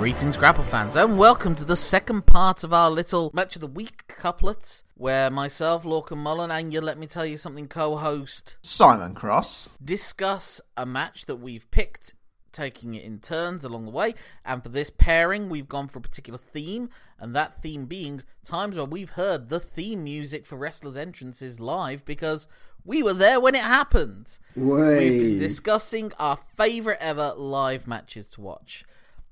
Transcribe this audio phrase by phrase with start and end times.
[0.00, 3.66] Greetings, Grapple fans, and welcome to the second part of our little Match of the
[3.66, 8.56] Week couplets, where myself, Lorcan Mullen, and you let me tell you something co host
[8.62, 9.68] Simon Cross.
[9.84, 12.14] discuss a match that we've picked,
[12.52, 14.14] taking it in turns along the way.
[14.44, 18.76] And for this pairing, we've gone for a particular theme, and that theme being times
[18.76, 22.48] where we've heard the theme music for wrestlers' entrances live because
[22.84, 24.38] we were there when it happened.
[24.56, 28.84] We've been discussing our favourite ever live matches to watch.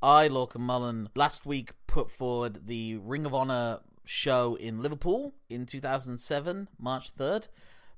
[0.02, 5.66] I, Lorcan Mullen, last week put forward the Ring of Honor show in Liverpool in
[5.66, 7.48] 2007, March 3rd,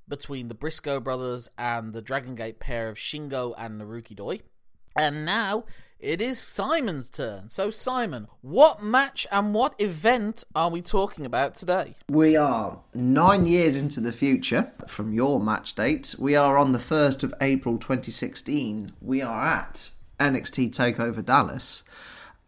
[0.08, 4.40] between the Briscoe brothers and the Dragon Gate pair of Shingo and Naruki Doi.
[4.96, 5.64] And now
[5.98, 7.48] it is Simon's turn.
[7.48, 11.94] So, Simon, what match and what event are we talking about today?
[12.08, 16.14] We are nine years into the future from your match date.
[16.18, 18.92] We are on the 1st of April 2016.
[19.00, 21.82] We are at NXT TakeOver Dallas.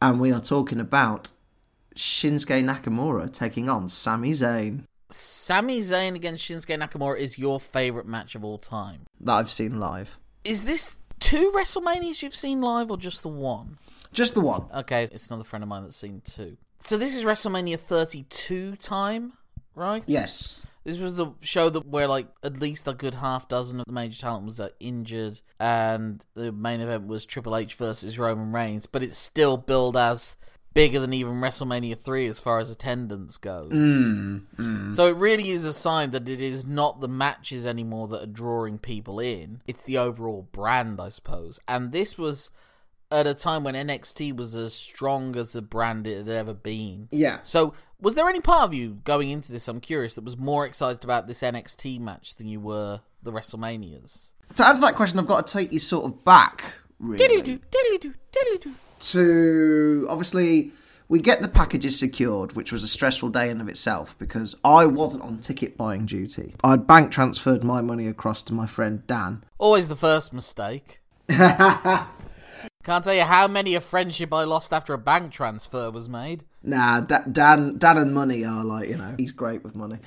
[0.01, 1.31] And we are talking about
[1.95, 8.35] Shinsuke Nakamura taking on Sami Zayn Sami Zayn against Shinsuke Nakamura is your favourite match
[8.35, 9.03] of all time.
[9.21, 10.17] that I've seen live.
[10.43, 13.79] Is this two WrestleManias you've seen live or just the one?
[14.13, 14.67] Just the one.
[14.75, 16.59] Okay, it's another friend of mine that's seen two.
[16.79, 19.35] So this is WrestleMania 32 time,
[19.75, 20.03] right?
[20.07, 20.67] Yes.
[20.85, 23.93] This was the show that where like at least a good half dozen of the
[23.93, 28.87] major talent was uh, injured, and the main event was Triple H versus Roman Reigns.
[28.87, 30.37] But it's still billed as
[30.75, 33.73] bigger than even WrestleMania three as far as attendance goes.
[33.73, 34.95] Mm, mm.
[34.95, 38.27] So it really is a sign that it is not the matches anymore that are
[38.27, 39.61] drawing people in.
[39.67, 41.61] It's the overall brand, I suppose.
[41.69, 42.51] And this was
[43.11, 47.09] at a time when NXT was as strong as the brand it had ever been.
[47.13, 47.41] Yeah.
[47.43, 49.69] So, was there any part of you going into this?
[49.69, 50.15] I'm curious.
[50.17, 54.33] That was more excited about this NXT match than you were the WrestleManias.
[54.57, 56.65] To answer that question, I've got to take you sort of back,
[56.99, 57.25] really.
[57.25, 58.75] Diddly-doo, diddly-doo, diddly-doo.
[59.11, 60.73] To obviously
[61.09, 64.87] we get the packages secured, which was a stressful day in of itself because I
[64.87, 66.55] wasn't on ticket buying duty.
[66.65, 69.45] I'd bank transferred my money across to my friend Dan.
[69.59, 71.01] Always the first mistake.
[71.29, 76.45] Can't tell you how many a friendship I lost after a bank transfer was made.
[76.63, 79.99] Nah, Da- Dan, Dan and money are like you know he's great with money.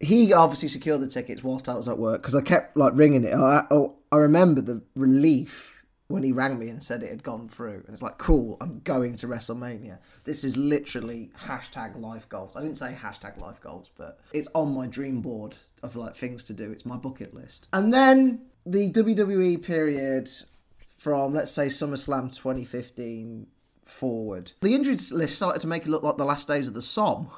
[0.00, 3.24] He obviously secured the tickets whilst I was at work because I kept like ringing
[3.24, 3.34] it.
[3.34, 5.77] I, oh, I remember the relief
[6.08, 8.56] when he rang me and said it had gone through, and it's like cool.
[8.60, 9.98] I'm going to WrestleMania.
[10.24, 12.56] This is literally hashtag life goals.
[12.56, 16.42] I didn't say hashtag life goals, but it's on my dream board of like things
[16.44, 16.72] to do.
[16.72, 17.68] It's my bucket list.
[17.72, 20.30] And then the WWE period
[20.96, 23.46] from let's say SummerSlam 2015
[23.84, 24.52] forward.
[24.60, 27.30] The injury list started to make it look like the last days of the Somme.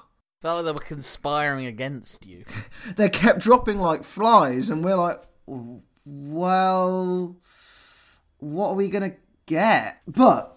[0.42, 2.44] Felt like they were conspiring against you.
[2.96, 5.22] They kept dropping like flies, and we're like,
[6.04, 7.36] well,
[8.40, 9.14] what are we gonna
[9.46, 10.00] get?
[10.06, 10.56] But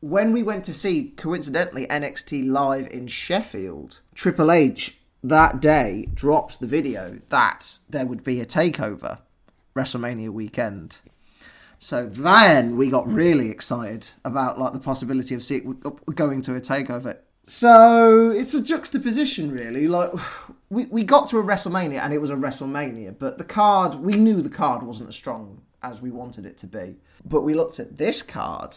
[0.00, 6.60] when we went to see, coincidentally, NXT live in Sheffield, Triple H that day dropped
[6.60, 9.18] the video that there would be a takeover
[9.74, 10.98] WrestleMania weekend.
[11.80, 15.60] So then we got really excited about like the possibility of see,
[16.14, 17.18] going to a takeover.
[17.44, 19.88] So it's a juxtaposition, really.
[19.88, 20.10] Like
[20.70, 24.14] we we got to a WrestleMania and it was a WrestleMania, but the card we
[24.14, 26.96] knew the card wasn't as strong as we wanted it to be.
[27.24, 28.76] But we looked at this card,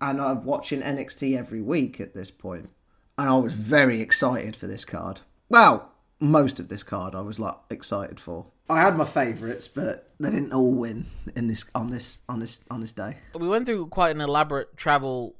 [0.00, 2.70] and I'm watching NXT every week at this point,
[3.18, 5.20] and I was very excited for this card.
[5.48, 5.90] Well,
[6.20, 8.46] most of this card I was like excited for.
[8.68, 12.60] I had my favourites, but they didn't all win in this on this on this
[12.70, 13.16] on this day.
[13.34, 15.34] we went through quite an elaborate travel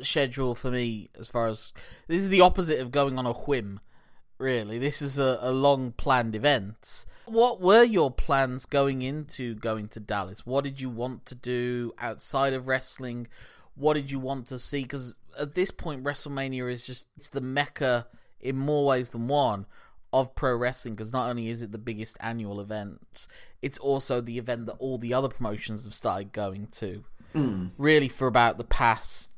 [0.00, 1.72] schedule for me as far as
[2.06, 3.80] this is the opposite of going on a whim
[4.38, 4.78] really.
[4.78, 7.04] This is a, a long planned event.
[7.26, 10.46] What were your plans going into going to dallas?
[10.46, 13.28] What did you want to do outside of wrestling?
[13.74, 14.82] What did you want to see?
[14.82, 18.06] Because at this point wrestlemania is just it's the mecca
[18.40, 19.66] in more ways than one
[20.12, 23.26] of pro wrestling because not only is it the biggest annual event
[23.62, 27.04] it's also the event that all the other promotions have started going to.
[27.32, 27.66] Hmm.
[27.76, 29.30] Really for about the past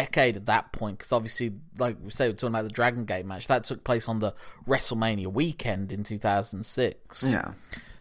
[0.00, 3.24] decade at that point because obviously like we say we're talking about the dragon gate
[3.24, 4.34] match that took place on the
[4.66, 7.52] wrestlemania weekend in 2006 Yeah.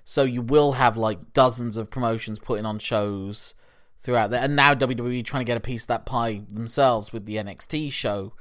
[0.03, 3.53] so you will have like dozens of promotions putting on shows
[4.01, 4.41] throughout there.
[4.43, 7.91] And now wwe trying to get a piece of that pie themselves with the nxt
[7.93, 8.33] show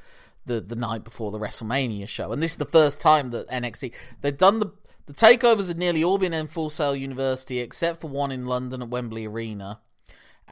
[0.47, 2.33] the the night before the wrestlemania show.
[2.33, 4.73] And this is the first time that nxt they've done the
[5.07, 8.81] the takeovers had nearly all been in full sail university except for one in london
[8.83, 9.81] at wembley arena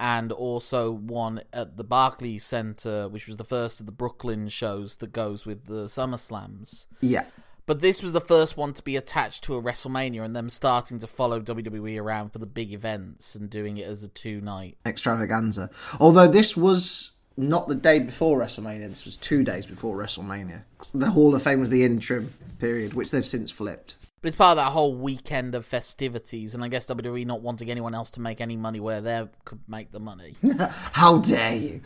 [0.00, 4.97] and also one at the Barclays Center, which was the first of the Brooklyn shows
[4.97, 6.87] that goes with the SummerSlams.
[7.02, 7.26] Yeah.
[7.67, 10.99] But this was the first one to be attached to a WrestleMania, and them starting
[11.00, 14.79] to follow WWE around for the big events and doing it as a two night.
[14.87, 15.70] extravaganza.
[16.00, 20.62] Although this was not the day before WrestleMania, this was two days before WrestleMania.
[20.94, 23.96] The Hall of Fame was the interim period, which they've since flipped.
[24.22, 27.70] But it's part of that whole weekend of festivities, and I guess WWE not wanting
[27.70, 30.34] anyone else to make any money where they could make the money.
[30.93, 31.81] How dare you?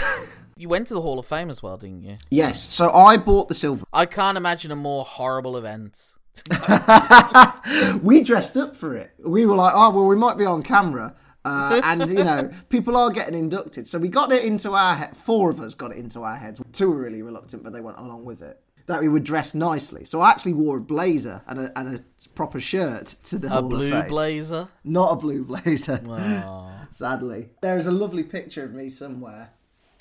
[0.56, 2.18] you went to the Hall of Fame as well, didn't you?
[2.30, 3.84] Yes, so I bought the silver.
[3.92, 6.14] I can't imagine a more horrible event.
[8.02, 9.10] we dressed up for it.
[9.18, 11.16] We were like, oh, well, we might be on camera.
[11.44, 13.88] Uh, and, you know, people are getting inducted.
[13.88, 15.16] So we got it into our head.
[15.16, 16.62] Four of us got it into our heads.
[16.72, 18.60] Two were really reluctant, but they went along with it.
[18.92, 20.04] That we would dress nicely.
[20.04, 23.50] So I actually wore a blazer and a, and a proper shirt to the A
[23.50, 24.06] Hall of blue Fame.
[24.08, 24.68] blazer.
[24.84, 26.00] Not a blue blazer.
[26.08, 26.70] Oh.
[26.90, 27.48] sadly.
[27.62, 29.50] There is a lovely picture of me somewhere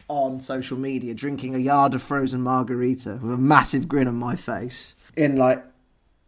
[0.09, 4.35] on social media drinking a yard of frozen margarita with a massive grin on my
[4.35, 5.63] face in like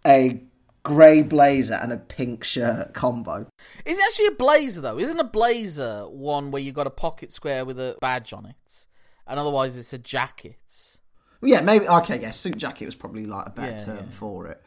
[0.06, 0.42] a
[0.84, 3.46] grey blazer and a pink shirt combo.
[3.86, 5.00] Is it actually a blazer though?
[5.00, 8.88] Isn't a blazer one where you got a pocket square with a badge on it,
[9.28, 11.00] and otherwise it's a jacket?
[11.44, 14.12] Yeah, maybe okay, yeah, suit jacket was probably like a better Yeah, term yeah.
[14.12, 14.62] for it.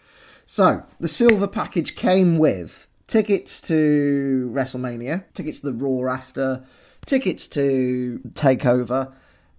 [0.47, 6.65] So, the silver package came with tickets to WrestleMania, tickets to the Raw after,
[7.05, 9.13] tickets to Takeover,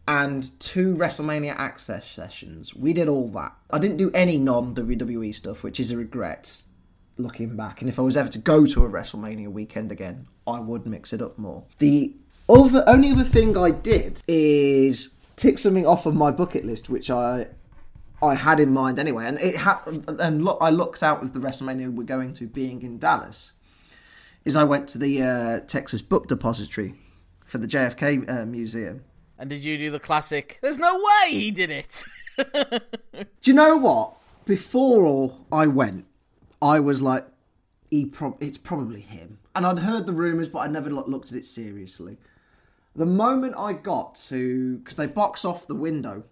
[0.08, 2.74] and two WrestleMania access sessions.
[2.74, 3.54] We did all that.
[3.70, 6.62] I didn't do any non WWE stuff, which is a regret
[7.18, 7.81] looking back.
[7.81, 11.12] And if I was ever to go to a WrestleMania weekend again, I would mix
[11.12, 11.63] it up more.
[11.80, 12.13] The
[12.50, 17.10] other only other thing I did is tick something off of my bucket list, which
[17.10, 17.48] I
[18.22, 21.39] I had in mind anyway, and it ha- and look, I looked out of the
[21.39, 23.54] WrestleMania we're going to being in Dallas.
[24.44, 26.95] Is I went to the uh, Texas Book Depository
[27.45, 29.04] for the JFK uh, Museum.
[29.38, 30.57] And did you do the classic?
[30.62, 32.04] There's no way he did it.
[33.13, 34.16] Do you know what?
[34.45, 36.06] Before I went,
[36.62, 37.28] I was like,
[37.92, 39.38] he prob- it's probably him.
[39.56, 42.18] And I'd heard the rumours, but I never looked at it seriously.
[42.98, 46.24] The moment I got to, because they box off the window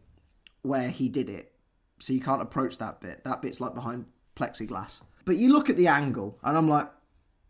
[0.64, 1.54] where he did it,
[2.00, 3.24] so you can't approach that bit.
[3.24, 5.02] That bit's like behind plexiglass.
[5.26, 6.90] But you look at the angle, and I'm like,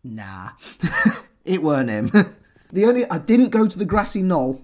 [0.03, 0.49] nah,
[1.45, 2.11] it weren't him.
[2.73, 4.61] the only I didn't go to the grassy knoll,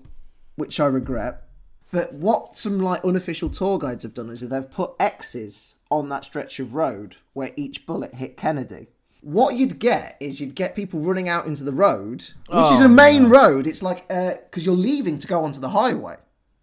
[0.55, 1.43] which I regret.
[1.89, 6.09] But what some like unofficial tour guides have done is that they've put X's on
[6.09, 8.87] that stretch of road where each bullet hit Kennedy.
[9.21, 12.85] What you'd get is you'd get people running out into the road, which is Oh,
[12.85, 13.67] a main road.
[13.67, 16.17] It's like uh, because you're leaving to go onto the highway.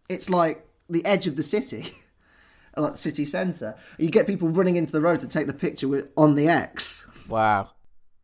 [0.09, 1.95] It's like the edge of the city,
[2.77, 3.77] like the city centre.
[3.99, 7.07] You get people running into the road to take the picture with, on the X.
[7.29, 7.71] wow.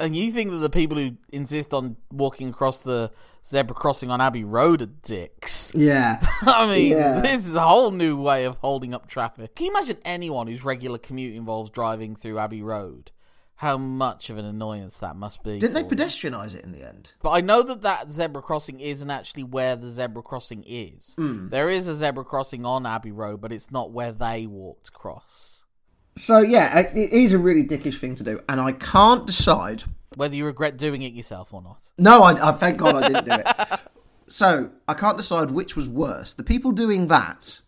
[0.00, 3.12] And you think that the people who insist on walking across the
[3.46, 5.70] zebra crossing on Abbey Road are dicks?
[5.76, 7.20] Yeah, I mean, Yeah.
[7.20, 9.54] this is a whole new way of holding up traffic.
[9.54, 13.12] Can you imagine anyone whose regular commute involves driving through Abbey Road?
[13.56, 15.58] How much of an annoyance that must be.
[15.58, 17.12] did they pedestrianise it in the end?
[17.22, 21.14] But I know that that zebra crossing isn't actually where the zebra crossing is.
[21.16, 21.48] Hmm.
[21.48, 25.64] There is a zebra crossing on Abbey Road, but it's not where they walked across.
[26.16, 29.84] So yeah, it it is a really dickish thing to do, and I can't decide
[30.16, 31.92] Whether you regret doing it yourself or not.
[31.98, 33.80] No, I, I thank God I didn't do it.
[34.26, 37.60] So I can't decide which was worse: the people doing that,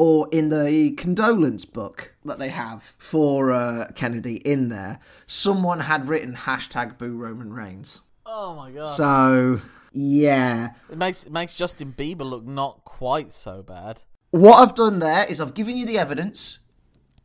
[0.00, 6.08] or in the condolence book that they have for uh, Kennedy in there, someone had
[6.08, 8.00] written hashtag Boo Roman Reigns.
[8.24, 8.94] Oh my god.
[8.96, 9.60] So
[9.92, 14.00] yeah, it makes it makes Justin Bieber look not quite so bad.
[14.30, 16.60] what I've done there is I've given you the evidence.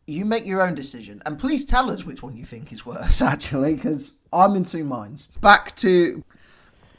[0.06, 3.22] You make your own decision, and please tell us which one you think is worse.
[3.22, 5.30] Actually, because I'm in two minds.
[5.40, 6.26] Back to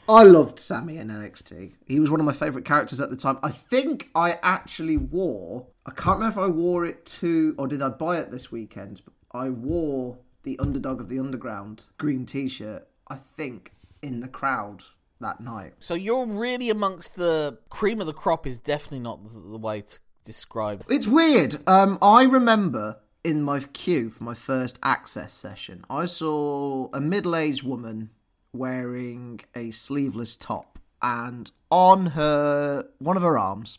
[0.09, 1.73] I loved Sami in NXT.
[1.85, 3.37] He was one of my favourite characters at the time.
[3.43, 7.81] I think I actually wore, I can't remember if I wore it to, or did
[7.81, 9.01] I buy it this weekend?
[9.03, 14.29] But I wore the Underdog of the Underground green t shirt, I think, in the
[14.29, 14.83] crowd
[15.19, 15.73] that night.
[15.79, 19.81] So you're really amongst the cream of the crop is definitely not the, the way
[19.81, 20.93] to describe it.
[20.93, 21.59] It's weird.
[21.67, 27.35] Um, I remember in my queue for my first access session, I saw a middle
[27.35, 28.11] aged woman
[28.57, 33.77] wearing a sleeveless top, and on her one of her arms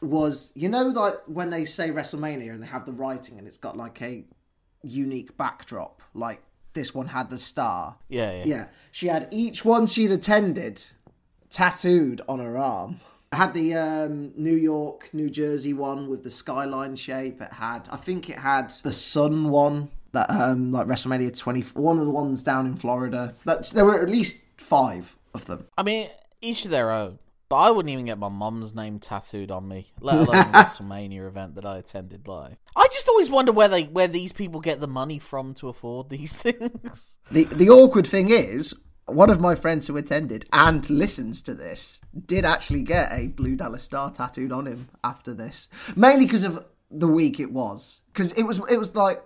[0.00, 3.58] was you know like when they say WrestleMania and they have the writing and it's
[3.58, 4.24] got like a
[4.82, 6.42] unique backdrop, like
[6.72, 7.96] this one had the star.
[8.08, 8.44] Yeah, yeah.
[8.44, 10.82] Yeah, she had each one she'd attended
[11.50, 13.00] tattooed on her arm.
[13.32, 17.40] It had the um, New York, New Jersey one with the skyline shape.
[17.40, 21.98] It had, I think it had the sun one that um, like WrestleMania 20, one
[21.98, 23.34] of the ones down in Florida.
[23.44, 25.66] That there were at least five of them.
[25.76, 26.08] I mean,
[26.40, 27.18] each of their own.
[27.50, 31.26] But I wouldn't even get my mum's name tattooed on me, let alone the WrestleMania
[31.26, 32.56] event that I attended live.
[32.76, 36.10] I just always wonder where they where these people get the money from to afford
[36.10, 37.18] these things.
[37.32, 38.72] The the awkward thing is,
[39.06, 43.56] one of my friends who attended and listens to this did actually get a blue
[43.56, 48.02] Dallas star tattooed on him after this, mainly because of the week it was.
[48.12, 49.24] Because it was it was like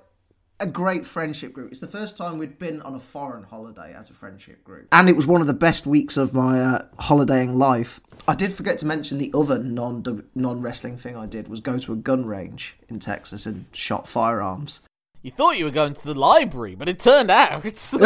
[0.60, 1.70] a great friendship group.
[1.72, 5.08] It's the first time we'd been on a foreign holiday as a friendship group, and
[5.08, 8.00] it was one of the best weeks of my uh, holidaying life.
[8.26, 11.78] I did forget to mention the other non non wrestling thing I did was go
[11.78, 14.80] to a gun range in Texas and shot firearms.
[15.22, 17.94] You thought you were going to the library, but it turned out it's.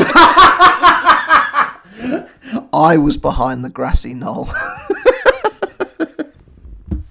[2.73, 4.49] I was behind the grassy knoll.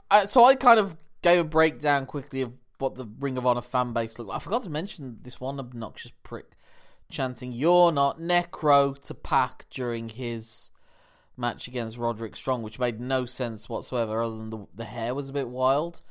[0.10, 3.62] uh, so I kind of gave a breakdown quickly of what the Ring of Honor
[3.62, 4.38] fan base looked like.
[4.38, 6.52] I forgot to mention this one obnoxious prick
[7.10, 10.72] chanting, You're not Necro to Pack during his
[11.36, 15.30] match against Roderick Strong, which made no sense whatsoever, other than the, the hair was
[15.30, 16.02] a bit wild.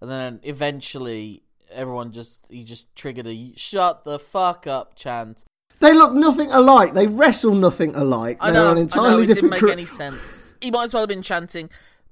[0.00, 5.44] And then eventually, everyone just, he just triggered a shut the fuck up chant.
[5.80, 6.94] They look nothing alike.
[6.94, 8.38] They wrestle nothing alike.
[8.40, 9.70] I They're know, an I entirely know, it didn't different make crew.
[9.70, 10.56] any sense.
[10.60, 11.70] He might as well have been chanting,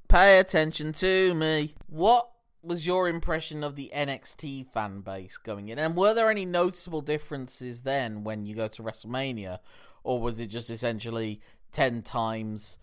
[0.08, 1.74] Pay attention to me.
[1.88, 2.28] What
[2.62, 5.78] was your impression of the NXT fan base going in?
[5.78, 9.58] And were there any noticeable differences then when you go to WrestleMania?
[10.04, 11.40] Or was it just essentially
[11.72, 12.78] 10 times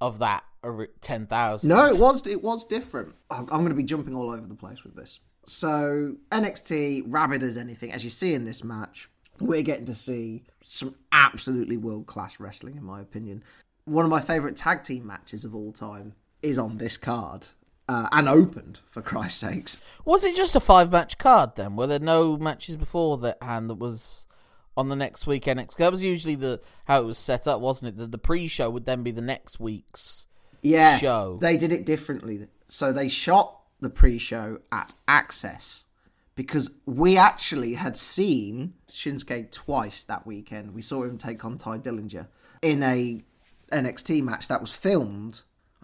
[0.00, 1.68] of that, or 10,000?
[1.68, 3.14] No, it was it was different.
[3.30, 5.20] I'm, going to be jumping all over the place with this.
[5.46, 9.08] So NXT, rabid as anything, as you see in this match,
[9.40, 13.42] we're getting to see some absolutely world class wrestling, in my opinion.
[13.84, 17.46] One of my favourite tag team matches of all time is on this card.
[17.90, 19.76] Uh, and opened for Christ's sakes.
[20.04, 21.74] Was it just a five match card then?
[21.74, 24.26] Were there no matches before that hand that was
[24.76, 25.58] on the next weekend?
[25.76, 27.96] That was usually the how it was set up, wasn't it?
[27.96, 30.28] That the pre show would then be the next week's
[30.62, 31.38] yeah, show.
[31.40, 32.46] They did it differently.
[32.68, 35.84] So they shot the pre-show at Access
[36.34, 40.74] because we actually had seen Shinsuke twice that weekend.
[40.74, 42.26] We saw him take on Tye Dillinger
[42.62, 43.22] in a
[43.72, 45.40] NXT match that was filmed.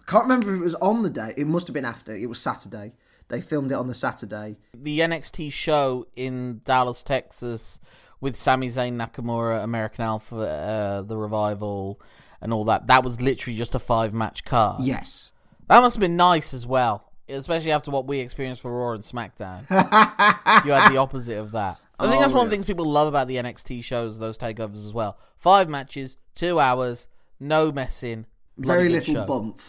[0.07, 1.33] Can't remember if it was on the day.
[1.37, 2.13] It must have been after.
[2.13, 2.93] It was Saturday.
[3.29, 4.55] They filmed it on the Saturday.
[4.73, 7.79] the NXT show in Dallas, Texas,
[8.21, 11.99] with Sami Zayn, Nakamura, American Alpha, uh, the Revival,
[12.41, 12.87] and all that.
[12.87, 14.83] That was literally just a five match card.
[14.83, 15.33] Yes.
[15.67, 19.03] That must have been nice as well, especially after what we experienced for Raw and
[19.03, 19.65] SmackDown.
[20.65, 21.77] you had the opposite of that.
[21.99, 24.37] I think Oh, that's one of the things people love about the NXT shows, those
[24.37, 25.17] takeovers as well.
[25.35, 27.09] Five matches, two hours,
[27.41, 28.25] no messing,
[28.57, 29.25] Very little show.
[29.25, 29.61] bump.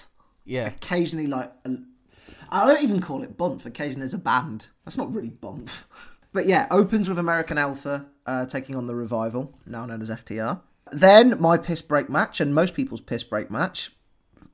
[0.48, 1.76] Yeah, Occasionally, like a,
[2.48, 3.66] I don't even call it bump.
[3.66, 4.68] Occasionally, there's a band.
[4.84, 5.70] That's not really bump.
[6.30, 10.60] But yeah, opens with American Alpha uh, taking on the Revival, now known as FTR.
[10.92, 13.92] Then my piss break match, and most people's piss break match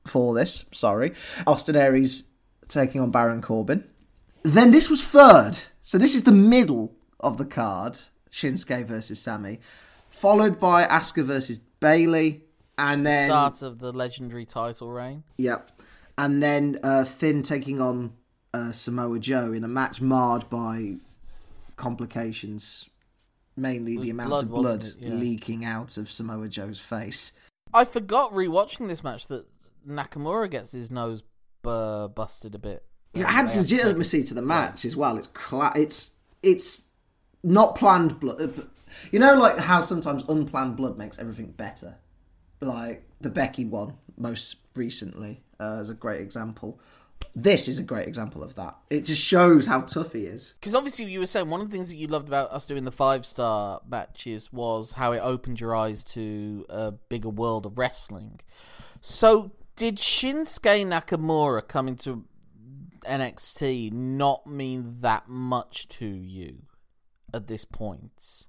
[0.07, 0.63] for this.
[0.71, 1.13] Sorry,
[1.45, 2.23] Austin Aries
[2.69, 3.83] taking on Baron Corbin.
[4.43, 7.99] Then this was third, so this is the middle of the card:
[8.31, 9.59] Shinsuke versus Sami,
[10.09, 12.45] followed by Asuka versus Bayley,
[12.77, 15.23] and then start of the legendary title reign.
[15.37, 15.71] Yep.
[16.17, 18.13] And then uh, Finn taking on
[18.53, 20.95] uh, Samoa Joe in a match marred by
[21.75, 22.85] complications,
[23.57, 24.85] mainly the amount blood, of blood?
[24.99, 25.09] Yeah.
[25.15, 27.31] leaking out of Samoa Joe's face.
[27.73, 29.45] I forgot rewatching this match that
[29.87, 31.23] Nakamura gets his nose
[31.61, 32.83] bu- busted a bit.
[33.13, 35.17] It adds have to take legitimacy to the match as well.
[35.17, 36.81] It's cla- it's it's
[37.43, 38.41] not planned blood.
[38.41, 38.61] uh,
[39.11, 41.95] You know, like how sometimes unplanned blood makes everything better.
[42.61, 46.79] Like the Becky one, most recently, uh, is a great example.
[47.35, 48.77] This is a great example of that.
[48.89, 50.53] It just shows how tough he is.
[50.59, 52.85] Because obviously, you were saying one of the things that you loved about us doing
[52.85, 57.77] the five star matches was how it opened your eyes to a bigger world of
[57.77, 58.39] wrestling.
[59.01, 62.25] So, did Shinsuke Nakamura coming to
[63.05, 66.63] NXT not mean that much to you
[67.33, 68.47] at this point?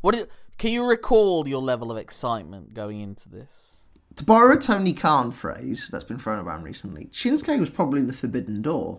[0.00, 3.87] What did, can you recall your level of excitement going into this?
[4.18, 8.12] To borrow a Tony Khan phrase that's been thrown around recently, Shinsuke was probably the
[8.12, 8.98] forbidden door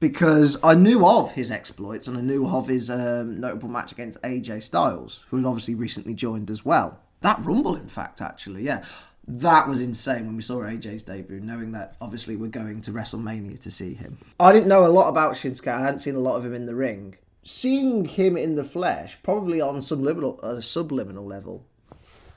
[0.00, 4.22] because I knew of his exploits and I knew of his um, notable match against
[4.22, 6.98] AJ Styles, who had obviously recently joined as well.
[7.20, 8.86] That Rumble, in fact, actually, yeah.
[9.26, 13.60] That was insane when we saw AJ's debut, knowing that obviously we're going to WrestleMania
[13.60, 14.16] to see him.
[14.40, 15.68] I didn't know a lot about Shinsuke.
[15.68, 17.16] I hadn't seen a lot of him in the ring.
[17.42, 21.66] Seeing him in the flesh, probably on some a subliminal level,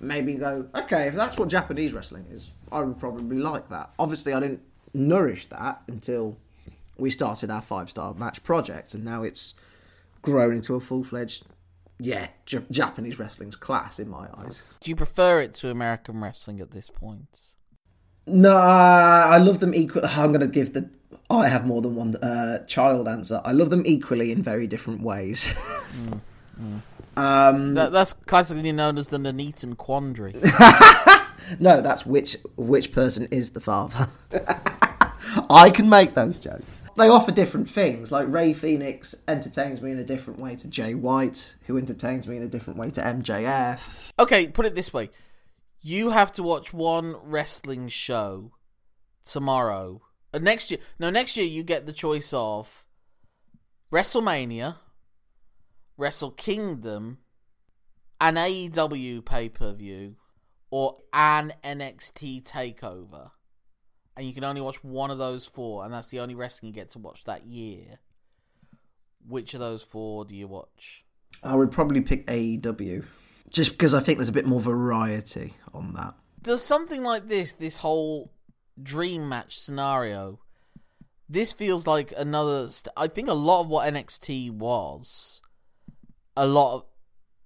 [0.01, 3.91] maybe go, okay, if that's what Japanese wrestling is, I would probably like that.
[3.99, 4.61] Obviously, I didn't
[4.93, 6.37] nourish that until
[6.97, 9.53] we started our five star match project, and now it's
[10.21, 11.45] grown into a full fledged
[12.03, 14.63] yeah, J- Japanese wrestling's class in my eyes.
[14.81, 17.51] Do you prefer it to American wrestling at this point?
[18.25, 20.07] No, I love them equally.
[20.07, 20.89] I'm going to give the
[21.29, 23.41] I have more than one uh, child answer.
[23.45, 25.51] I love them equally in very different ways.
[27.17, 30.33] Um, That, that's classically known as the Nuneaton quandary.
[31.59, 34.07] no, that's which which person is the father.
[35.49, 36.81] I can make those jokes.
[36.97, 38.11] They offer different things.
[38.11, 42.37] Like Rey Fenix entertains me in a different way to Jay White, who entertains me
[42.37, 43.79] in a different way to MJF.
[44.19, 45.09] okay, put it this way:
[45.81, 48.51] you have to watch one wrestling show
[49.23, 50.01] tomorrow.
[50.33, 52.85] Uh, next year, no, next year you get the choice of
[53.91, 54.75] WrestleMania,
[56.01, 57.19] Wrestle Kingdom,
[58.19, 60.15] an AEW pay per view,
[60.71, 63.29] or an NXT takeover.
[64.17, 66.73] And you can only watch one of those four, and that's the only wrestling you
[66.73, 67.99] get to watch that year.
[69.27, 71.05] Which of those four do you watch?
[71.43, 73.05] I would probably pick AEW,
[73.51, 76.15] just because I think there's a bit more variety on that.
[76.41, 78.33] Does something like this, this whole
[78.81, 80.39] dream match scenario,
[81.29, 82.71] this feels like another.
[82.71, 85.43] St- I think a lot of what NXT was,
[86.35, 86.85] a lot of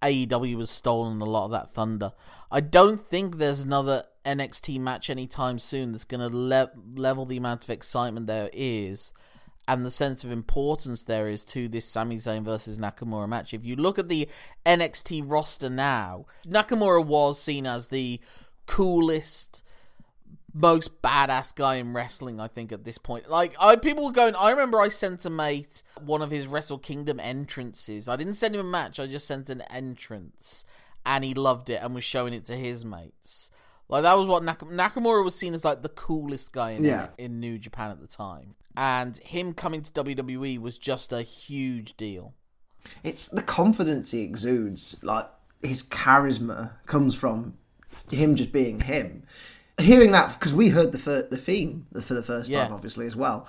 [0.02, 2.14] AEW has stolen a lot of that thunder.
[2.52, 7.38] I don't think there's another NXT match anytime soon that's going to le- level the
[7.38, 9.14] amount of excitement there is
[9.68, 13.54] and the sense of importance there is to this Sami Zayn versus Nakamura match.
[13.54, 14.28] If you look at the
[14.66, 18.20] NXT roster now, Nakamura was seen as the
[18.68, 19.64] coolest,
[20.58, 23.30] most badass guy in wrestling, I think, at this point.
[23.30, 26.78] Like, I people were going, I remember I sent a mate one of his Wrestle
[26.80, 28.08] Kingdom entrances.
[28.08, 30.64] I didn't send him a match, I just sent an entrance.
[31.06, 33.52] And he loved it and was showing it to his mates.
[33.90, 37.10] Like that was what Nak- Nakamura was seen as like the coolest guy in Yeah.
[37.20, 41.96] in New Japan at the time, and him coming to WWE was just a huge
[41.96, 42.34] deal.
[43.04, 44.98] It's the confidence he exudes.
[45.04, 45.28] Like
[45.62, 47.54] his charisma comes from
[48.10, 49.22] him just being him.
[49.78, 52.64] Hearing that because we heard the fir- the theme for the first Yeah.
[52.64, 53.46] time, obviously as well.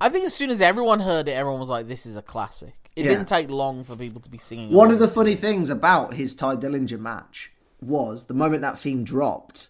[0.00, 2.90] I think as soon as everyone heard it, everyone was like, "This is a classic."
[2.96, 3.12] It Yeah.
[3.12, 4.72] didn't take long for people to be singing.
[4.72, 9.04] One of the funny things about his Tye Dillinger match was the moment that theme
[9.04, 9.68] dropped,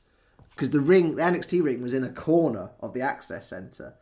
[0.50, 3.94] because the ring, the NXT ring, was in a corner of the access center.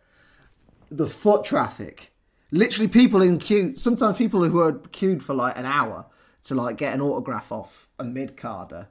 [0.91, 2.13] The foot traffic,
[2.53, 3.77] literally people in queue.
[3.77, 6.07] Sometimes people who were queued for like an hour
[6.45, 8.87] to like get an autograph off a mid carder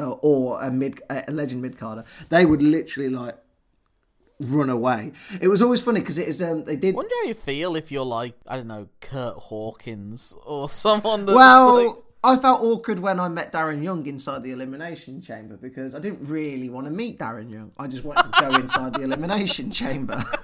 [0.00, 3.36] uh, or a mid a legend mid carder, they would literally like
[4.40, 5.12] run away.
[5.40, 7.92] It was always funny because it is um they did wonder how you feel if
[7.92, 12.98] you're like I don't know Curt Hawkins or someone that's Well, like, I felt awkward
[12.98, 16.92] when I met Darren Young inside the elimination chamber because I didn't really want to
[16.92, 17.72] meet Darren Young.
[17.78, 20.22] I just wanted to go inside the elimination chamber.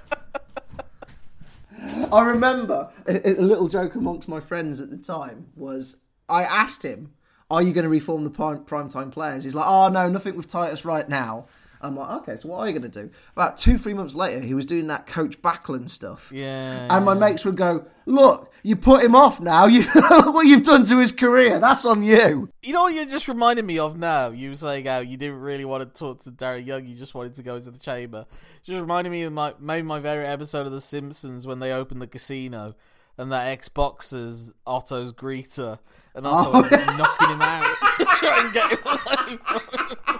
[2.12, 5.96] I remember a, a little joke amongst my friends at the time was
[6.28, 7.12] I asked him,
[7.50, 10.48] "Are you going to reform the prime, primetime players?" He's like, "Oh no, nothing with
[10.48, 11.46] Titus right now."
[11.82, 14.40] I'm like, "Okay, so what are you going to do?" About two, three months later,
[14.40, 16.30] he was doing that Coach Backlund stuff.
[16.32, 16.88] yeah.
[16.90, 19.66] And my mates would go, "Look, you put him off now.
[19.76, 21.60] You look what you've done to his career.
[21.60, 24.30] That's on you." You know what you just reminded me of now?
[24.30, 27.14] You were saying how you didn't really want to talk to Darren Young, you just
[27.14, 28.24] wanted to go into the chamber.
[28.64, 32.00] Just reminded me of my maybe my favorite episode of The Simpsons when they opened
[32.00, 32.74] the casino
[33.18, 35.78] and that ex boxer's Otto's greeter
[36.14, 36.30] and oh.
[36.30, 36.62] Otto Oh.
[36.62, 40.16] ends up knocking him out to try and get him away from him.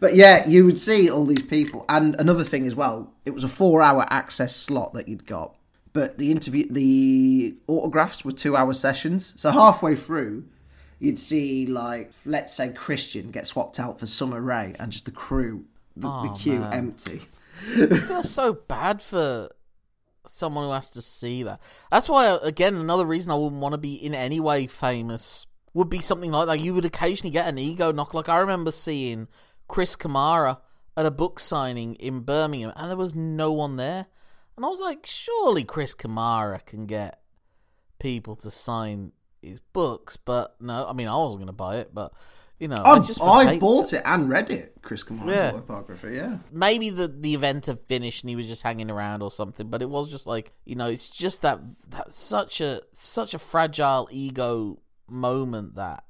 [0.00, 3.12] But yeah, you would see all these people, and another thing as well.
[3.24, 5.54] It was a four-hour access slot that you'd got,
[5.92, 9.32] but the interview, the autographs were two-hour sessions.
[9.36, 10.44] So halfway through,
[10.98, 15.12] you'd see like, let's say Christian get swapped out for Summer Rae, and just the
[15.12, 16.72] crew, the, the Oh, queue man.
[16.72, 17.22] empty.
[17.76, 19.50] I feel so bad for
[20.26, 21.60] someone who has to see that.
[21.90, 25.88] That's why, again, another reason I wouldn't want to be in any way famous would
[25.88, 26.60] be something like that.
[26.60, 28.14] You would occasionally get an ego knock.
[28.14, 29.28] Like I remember seeing
[29.68, 30.58] Chris Kamara
[30.96, 34.06] at a book signing in Birmingham, and there was no one there.
[34.56, 37.20] And I was like, surely Chris Kamara can get
[37.98, 40.86] people to sign his books, but no.
[40.86, 42.12] I mean, I wasn't going to buy it, but
[42.62, 44.68] you know, I I, just I bought to- it and read it.
[44.82, 45.50] Chris Kamara's Yeah.
[45.54, 46.38] autobiography, yeah.
[46.50, 49.80] maybe the the event had finished and he was just hanging around or something but
[49.80, 54.08] it was just like you know it's just that that such a such a fragile
[54.10, 56.04] ego moment that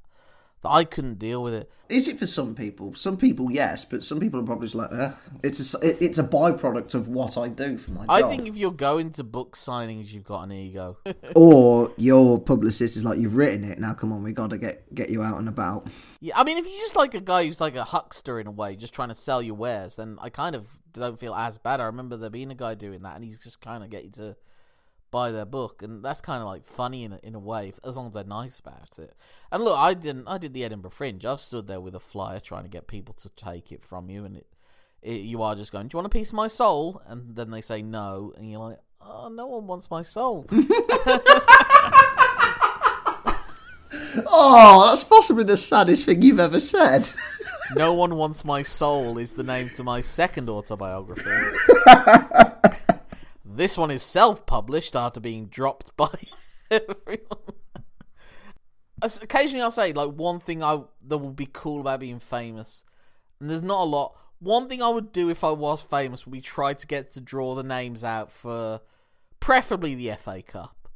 [0.63, 2.95] that I couldn't deal with it Is it for some people?
[2.95, 5.11] Some people, yes, but some people are probably just like, eh.
[5.43, 8.11] it's a, it- it's a byproduct of what I do for my job.
[8.11, 10.97] I think if you're going to book signings you've got an ego
[11.35, 13.93] or your publicist is like, you've written it now.
[13.93, 15.89] Come on, we got to get get you out and about.
[16.23, 18.51] Yeah I mean if you're just like a guy who's like a huckster in a
[18.51, 21.81] way just trying to sell your wares then I kind of don't feel as bad
[21.81, 24.37] I remember there being a guy doing that and he's just kind of getting to
[25.13, 27.97] buy their book, and that's kind of like funny in a, in a way, as
[27.97, 29.15] long as they're nice about it.
[29.53, 30.27] And look, I didn't.
[30.27, 31.25] I did the Edinburgh Fringe.
[31.25, 34.25] I've stood there with a flyer trying to get people to take it from you,
[34.25, 34.47] and it,
[35.03, 37.51] it you are just going, "Do you want a piece of my soul?" And then
[37.51, 40.47] they say no, and you're like, "Oh, no one wants my soul."
[44.27, 47.09] Oh, that's possibly the saddest thing you've ever said.
[47.77, 51.31] no one wants my soul is the name to my second autobiography.
[53.45, 56.11] this one is self-published after being dropped by
[56.71, 57.39] everyone.
[59.03, 62.85] Occasionally, I'll say like one thing I that would be cool about being famous,
[63.41, 64.17] and there's not a lot.
[64.39, 67.21] One thing I would do if I was famous would be try to get to
[67.21, 68.81] draw the names out for,
[69.41, 70.89] preferably the FA Cup,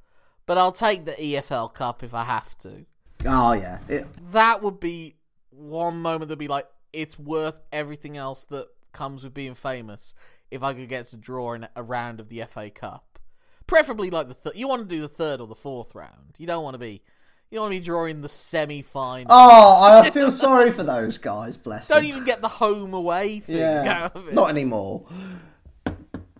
[0.46, 2.86] but I'll take the EFL Cup if I have to
[3.24, 5.16] Oh yeah, it, that would be
[5.50, 10.14] one moment that'd be like it's worth everything else that comes with being famous
[10.50, 13.18] if I could get to draw in a round of the FA Cup.
[13.66, 16.36] Preferably like the th- you want to do the third or the fourth round.
[16.38, 17.02] You don't want to be
[17.50, 19.26] you don't want to be drawing the semi final.
[19.28, 21.56] oh, I feel sorry for those guys.
[21.56, 22.06] Bless don't them.
[22.06, 24.34] even get the home away thing Yeah, out of it.
[24.34, 25.04] not anymore.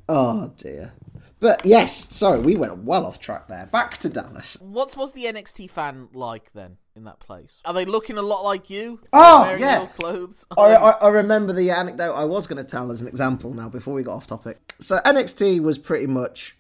[0.09, 0.93] Oh dear.
[1.38, 3.66] But yes, sorry, we went well off track there.
[3.66, 4.57] Back to Dallas.
[4.61, 7.61] What was the NXT fan like then in that place?
[7.64, 9.01] Are they looking a lot like you?
[9.12, 9.81] Oh, Wearing yeah.
[9.81, 10.46] your clothes.
[10.57, 13.68] I, I, I remember the anecdote I was going to tell as an example now
[13.68, 14.75] before we got off topic.
[14.81, 16.57] So NXT was pretty much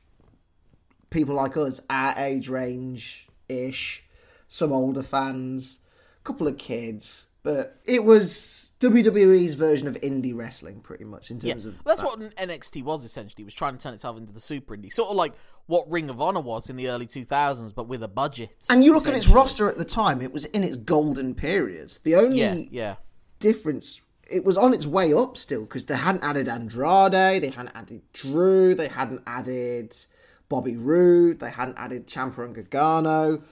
[1.08, 4.04] people like us, our age range ish,
[4.48, 5.78] some older fans,
[6.20, 11.38] a couple of kids, but it was WWE's version of indie wrestling, pretty much in
[11.40, 11.82] Yeah, terms of.
[11.84, 12.06] that's that.
[12.18, 13.42] what NXT was essentially.
[13.42, 15.32] It was trying to turn itself into the super indie, sort of like
[15.66, 18.66] what Ring of Honor was in the early 2000s, but with a budget.
[18.68, 21.94] And you look at its roster at the time; it was in its golden period.
[22.02, 22.94] The only Yeah, yeah,
[23.40, 27.74] difference it was on its way up still because they hadn't added Andrade, they hadn't
[27.76, 29.96] added Drew, they hadn't added
[30.48, 33.42] Bobby Roode, they hadn't added Ciampa and Gargano.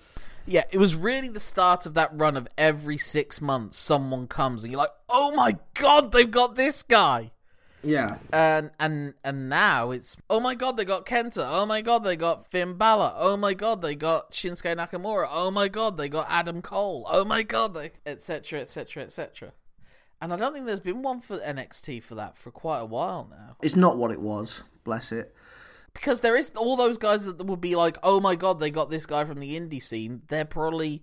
[0.46, 0.64] Yeah.
[0.70, 4.72] It was really the start of that run of every six months someone comes and
[4.72, 7.33] you're like, oh my god, they've got this guy.
[7.85, 8.16] Yeah.
[8.33, 12.16] And and and now it's oh my god they got Kenta oh my god they
[12.16, 16.26] got Finn Balor oh my god they got Shinsuke Nakamura oh my god they got
[16.30, 19.52] Adam Cole oh my god they etc etc etc
[20.20, 23.28] and I don't think there's been one for NXT for that for quite a while
[23.30, 25.35] now It's not what it was, bless it.
[25.94, 28.90] Because there is all those guys that would be like oh my god they got
[28.90, 31.02] this guy from the indie scene they're probably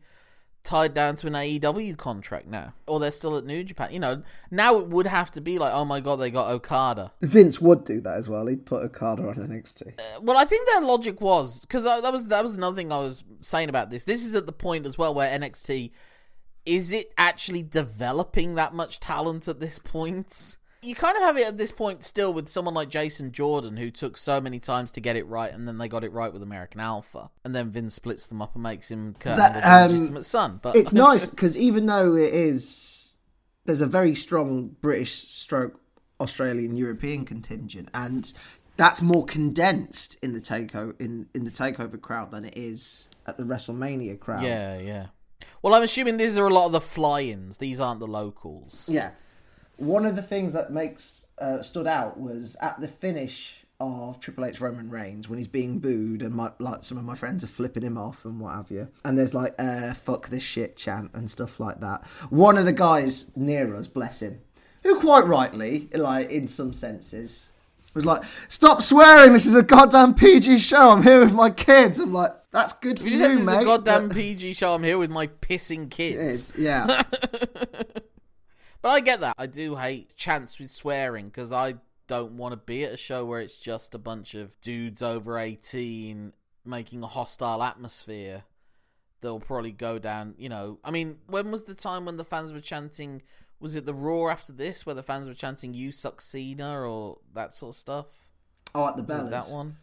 [0.63, 4.21] tied down to an AEW contract now or they're still at New Japan you know
[4.51, 7.83] now it would have to be like oh my god they got Okada Vince would
[7.83, 8.45] do that as well.
[8.45, 9.99] He'd put Okada on NXT.
[9.99, 12.91] Uh, well, I think their logic was because that, that was that was another thing
[12.91, 14.03] I was saying about this.
[14.03, 15.91] This is at the point as well where NXT
[16.65, 20.57] is it actually developing that much talent at this point?
[20.83, 23.91] You kind of have it at this point still with someone like Jason Jordan, who
[23.91, 26.41] took so many times to get it right, and then they got it right with
[26.41, 30.25] American Alpha, and then Vince splits them up and makes him Kurt That, um, legitimate
[30.25, 30.59] son.
[30.61, 33.15] But It's nice because even though it is,
[33.65, 35.79] there's a very strong British stroke
[36.19, 38.33] Australian European contingent, and
[38.75, 43.37] that's more condensed in the takeover in, in the takeover crowd than it is at
[43.37, 44.43] the WrestleMania crowd.
[44.43, 45.05] yeah, yeah.
[45.61, 47.59] Well, I'm assuming these are a lot of the fly-ins.
[47.59, 48.89] These aren't the locals.
[48.91, 49.11] Yeah.
[49.77, 54.45] One of the things that makes uh, stood out was at the finish of Triple
[54.45, 57.47] H Roman Reigns when he's being booed and my, like some of my friends are
[57.47, 58.87] flipping him off and what have you.
[59.03, 62.03] And there's like uh, "fuck this shit" chant and stuff like that.
[62.29, 64.39] One of the guys near us, bless him,
[64.83, 67.49] who quite rightly, like in some senses,
[67.95, 69.33] was like, "Stop swearing!
[69.33, 70.91] This is a goddamn PG show.
[70.91, 73.53] I'm here with my kids." I'm like, "That's good for You you, said this mate."
[73.57, 74.75] is a goddamn but- PG show.
[74.75, 76.51] I'm here with my pissing kids.
[76.51, 77.01] is, yeah.
[78.81, 79.35] But I get that.
[79.37, 81.75] I do hate chants with swearing because I
[82.07, 85.37] don't want to be at a show where it's just a bunch of dudes over
[85.37, 86.33] 18
[86.65, 88.43] making a hostile atmosphere.
[89.21, 90.79] They'll probably go down, you know.
[90.83, 93.21] I mean, when was the time when the fans were chanting?
[93.59, 97.19] Was it the Raw after this where the fans were chanting, You suck Cena or
[97.33, 98.07] that sort of stuff?
[98.73, 99.29] Oh, at the Bellas.
[99.29, 99.77] that one?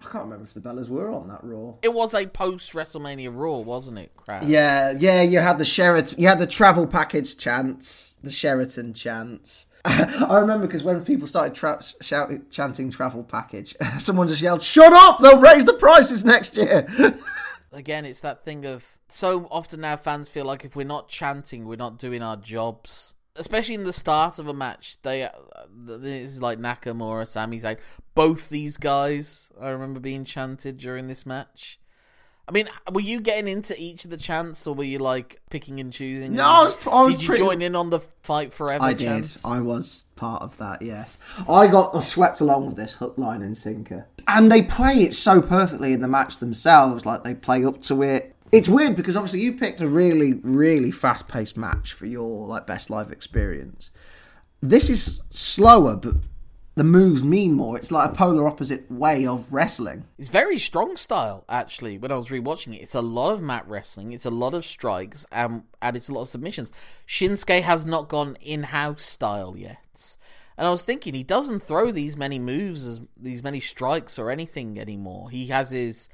[0.00, 1.74] I can't remember if the Bellas were on that Raw.
[1.82, 4.44] It was a post WrestleMania Raw, wasn't it, crowd?
[4.44, 9.66] Yeah, yeah, you had the Sheraton, you had the travel package chants, the Sheraton chants.
[9.84, 14.92] I remember because when people started tra- shout- chanting travel package, someone just yelled, "Shut
[14.92, 15.20] up!
[15.20, 16.86] They'll raise the prices next year."
[17.72, 21.66] again, it's that thing of so often now fans feel like if we're not chanting,
[21.66, 23.14] we're not doing our jobs.
[23.36, 25.30] Especially in the start of a match, they uh,
[25.72, 27.78] this is like Nakamura, Sami Zayn.
[28.14, 31.78] Both these guys, I remember being chanted during this match.
[32.48, 35.78] I mean, were you getting into each of the chants, or were you like picking
[35.78, 36.34] and choosing?
[36.34, 38.92] No, I was- I was Did you pretty- join in on the fight forever I
[38.92, 39.30] did.
[39.44, 40.82] I was part of that.
[40.82, 41.16] Yes,
[41.48, 44.06] I got swept along with this hook, line, and sinker.
[44.26, 47.06] and they play it so perfectly in the match themselves.
[47.06, 48.34] Like they play up to it.
[48.52, 52.90] It's weird because obviously you picked a really, really fast-paced match for your like best
[52.90, 53.90] live experience.
[54.60, 56.16] This is slower, but
[56.74, 57.76] the moves mean more.
[57.76, 60.04] It's like a polar opposite way of wrestling.
[60.18, 61.96] It's very strong style, actually.
[61.96, 64.64] When I was rewatching it, it's a lot of mat wrestling, it's a lot of
[64.64, 66.72] strikes, um, and it's a lot of submissions.
[67.06, 70.16] Shinsuke has not gone in-house style yet,
[70.58, 74.30] and I was thinking he doesn't throw these many moves, as these many strikes or
[74.30, 75.30] anything anymore.
[75.30, 76.08] He has his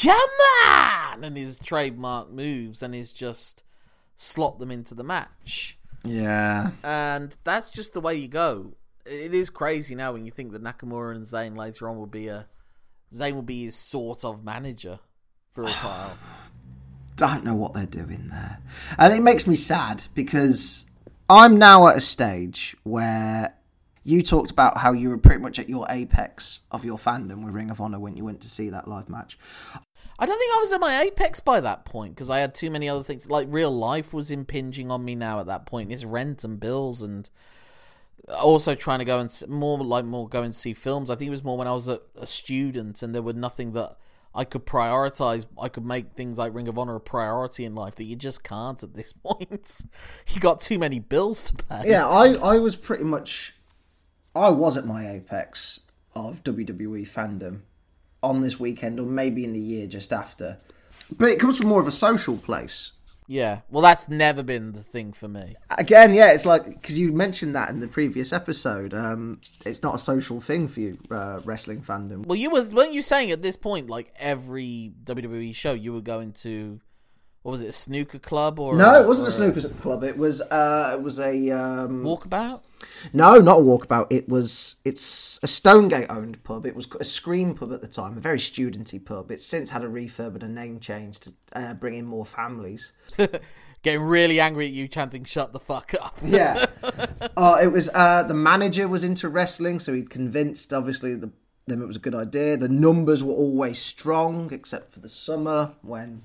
[0.00, 0.30] "come
[0.66, 3.64] on" and his trademark moves, and he's just
[4.16, 5.78] slot them into the match.
[6.04, 6.70] Yeah.
[6.82, 8.74] And that's just the way you go
[9.06, 12.28] it is crazy now when you think that Nakamura and Zayn later on will be
[12.28, 12.46] a
[13.12, 14.98] Zayn will be his sort of manager
[15.52, 16.18] for a while.
[17.16, 18.58] Don't know what they're doing there,
[18.98, 20.84] and it makes me sad because
[21.30, 23.54] I'm now at a stage where
[24.06, 27.52] you talked about how you were pretty much at your apex of your fandom with
[27.52, 29.36] Ring of Honor when you went to see that live match.
[30.16, 32.70] I don't think I was at my apex by that point because I had too
[32.70, 33.28] many other things.
[33.28, 35.90] Like real life was impinging on me now at that point.
[35.90, 37.28] It's rent and bills and
[38.28, 41.10] also trying to go and more like more go and see films.
[41.10, 43.72] I think it was more when I was a, a student and there were nothing
[43.72, 43.96] that
[44.32, 45.46] I could prioritize.
[45.60, 48.44] I could make things like Ring of Honor a priority in life that you just
[48.44, 49.80] can't at this point.
[50.28, 51.90] you got too many bills to pay.
[51.90, 53.55] Yeah, I I was pretty much
[54.36, 55.80] I was at my apex
[56.14, 57.60] of WWE fandom
[58.22, 60.58] on this weekend or maybe in the year just after.
[61.16, 62.92] But it comes from more of a social place.
[63.28, 65.56] Yeah, well, that's never been the thing for me.
[65.70, 68.94] Again, yeah, it's like because you mentioned that in the previous episode.
[68.94, 72.24] Um, it's not a social thing for you, uh, wrestling fandom.
[72.24, 76.00] Well, you was weren't you saying at this point, like every WWE show, you were
[76.02, 76.80] going to
[77.46, 79.00] what was it, a snooker club or no?
[79.00, 80.02] It wasn't a snooker club.
[80.02, 82.62] It was uh, it was a um, walkabout.
[83.12, 84.08] No, not a walkabout.
[84.10, 86.66] It was it's a Stonegate owned pub.
[86.66, 89.30] It was a Scream pub at the time, a very studenty pub.
[89.30, 92.90] It's since had a refurb and a name change to uh, bring in more families.
[93.82, 96.66] Getting really angry at you chanting "Shut the fuck up." yeah.
[97.36, 101.30] Uh, it was uh, the manager was into wrestling, so he'd convinced obviously the,
[101.68, 102.56] them it was a good idea.
[102.56, 106.22] The numbers were always strong, except for the summer when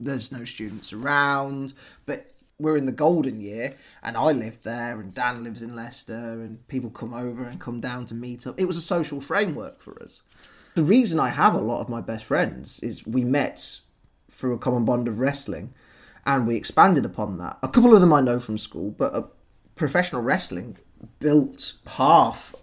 [0.00, 1.72] there's no students around,
[2.04, 6.14] but we're in the golden year and I lived there and Dan lives in Leicester
[6.14, 8.58] and people come over and come down to meet up.
[8.58, 10.22] It was a social framework for us.
[10.74, 13.80] The reason I have a lot of my best friends is we met
[14.30, 15.74] through a common bond of wrestling
[16.24, 17.58] and we expanded upon that.
[17.62, 19.34] A couple of them I know from school, but
[19.74, 20.78] professional wrestling
[21.20, 22.54] built half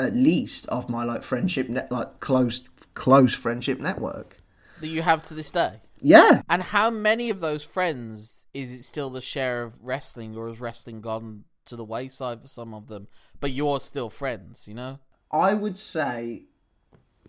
[0.00, 2.62] at least of my like friendship net like close
[2.94, 4.36] close friendship network
[4.80, 5.80] that you have to this day.
[6.00, 6.42] Yeah.
[6.48, 10.60] And how many of those friends is it still the share of wrestling, or has
[10.60, 13.08] wrestling gone to the wayside for some of them?
[13.40, 14.98] But you're still friends, you know?
[15.30, 16.44] I would say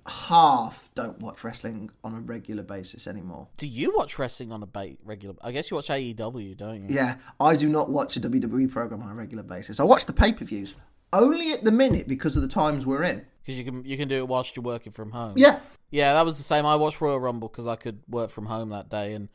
[0.08, 3.48] half don't watch wrestling on a regular basis anymore.
[3.58, 5.36] Do you watch wrestling on a ba- regular?
[5.42, 6.96] I guess you watch AEW, don't you?
[6.96, 9.80] Yeah, I do not watch a WWE program on a regular basis.
[9.80, 10.74] I watch the pay per views
[11.12, 13.26] only at the minute because of the times we're in.
[13.42, 15.34] Because you can you can do it whilst you're working from home.
[15.38, 15.60] Yeah,
[15.92, 16.66] yeah, that was the same.
[16.66, 19.30] I watched Royal Rumble because I could work from home that day and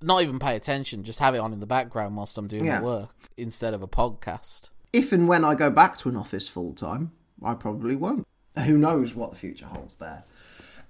[0.00, 2.78] not even pay attention, just have it on in the background whilst I'm doing yeah.
[2.78, 4.70] my work instead of a podcast.
[4.92, 7.12] If and when I go back to an office full time,
[7.42, 8.26] I probably won't.
[8.58, 10.24] Who knows what the future holds there?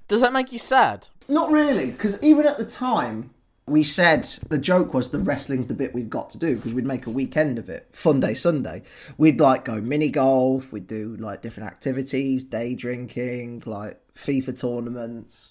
[0.09, 1.09] Does that make you sad?
[1.29, 3.31] Not really, because even at the time,
[3.67, 6.85] we said the joke was the wrestling's the bit we've got to do because we'd
[6.85, 8.83] make a weekend of it fun day sunday.
[9.17, 15.49] We'd like go mini golf we'd do like different activities day drinking like fifa tournaments.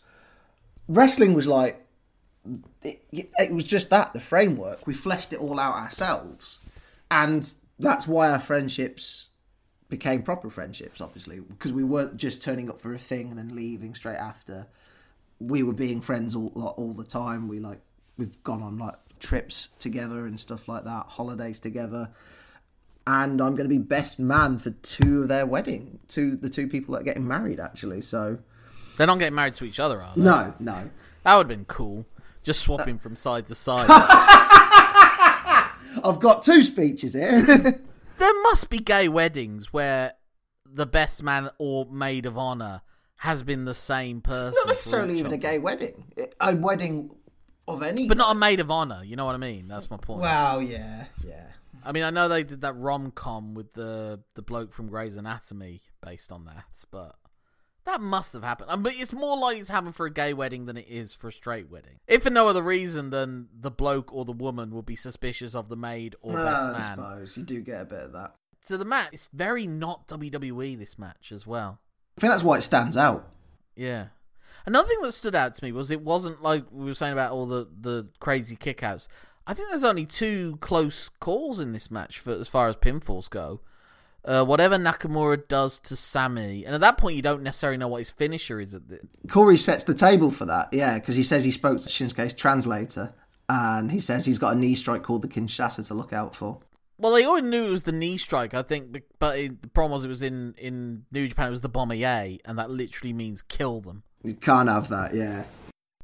[0.87, 1.85] Wrestling was like
[2.83, 4.85] it, it was just that the framework.
[4.85, 6.59] We fleshed it all out ourselves.
[7.09, 9.29] And that's why our friendships
[9.89, 13.55] became proper friendships obviously because we weren't just turning up for a thing and then
[13.55, 14.67] leaving straight after.
[15.39, 17.47] We were being friends all all the time.
[17.47, 17.81] We like
[18.17, 22.09] we've gone on like trips together and stuff like that, holidays together.
[23.05, 26.67] And I'm going to be best man for two of their wedding, two the two
[26.67, 28.01] people that are getting married actually.
[28.01, 28.37] So
[28.97, 30.21] they're not getting married to each other, are they?
[30.21, 30.89] No, no.
[31.23, 32.05] That would have been cool.
[32.43, 33.87] Just swapping from side to side.
[36.03, 37.41] I've got two speeches here.
[38.17, 40.13] there must be gay weddings where
[40.65, 42.81] the best man or maid of honor
[43.17, 44.53] has been the same person.
[44.65, 45.35] Not necessarily even other.
[45.35, 46.11] a gay wedding.
[46.41, 47.11] A wedding
[47.67, 49.03] of any, but not a maid of honor.
[49.03, 49.67] You know what I mean?
[49.67, 50.21] That's my point.
[50.21, 51.47] Well, yeah, yeah.
[51.83, 55.17] I mean, I know they did that rom com with the the bloke from Grey's
[55.17, 57.15] Anatomy based on that, but
[57.85, 58.71] that must have happened.
[58.71, 61.27] I mean, it's more likely it's happened for a gay wedding than it is for
[61.27, 61.99] a straight wedding.
[62.07, 65.69] If for no other reason than the bloke or the woman will be suspicious of
[65.69, 66.99] the maid or uh, best man.
[66.99, 68.35] I suppose you do get a bit of that.
[68.61, 70.77] So the match, it's very not WWE.
[70.79, 71.79] This match as well.
[72.17, 73.27] I think that's why it stands out.
[73.75, 74.07] Yeah.
[74.65, 77.31] Another thing that stood out to me was it wasn't like we were saying about
[77.31, 79.07] all the, the crazy kickouts.
[79.45, 83.29] I think there's only two close calls in this match for as far as pinfalls
[83.29, 83.59] go.
[84.25, 87.97] Uh, whatever Nakamura does to Sami, and at that point you don't necessarily know what
[87.97, 88.73] his finisher is.
[88.73, 89.01] At the...
[89.29, 93.13] Corey sets the table for that, yeah, because he says he spoke to Shinsuke's translator,
[93.49, 96.61] and he says he's got a knee strike called the Kinshasa to look out for.
[96.97, 99.91] Well, they already knew it was the knee strike, I think, but it, the problem
[99.91, 103.41] was it was in, in New Japan, it was the Bomaye, and that literally means
[103.41, 104.03] kill them.
[104.23, 105.43] You can't have that, yeah.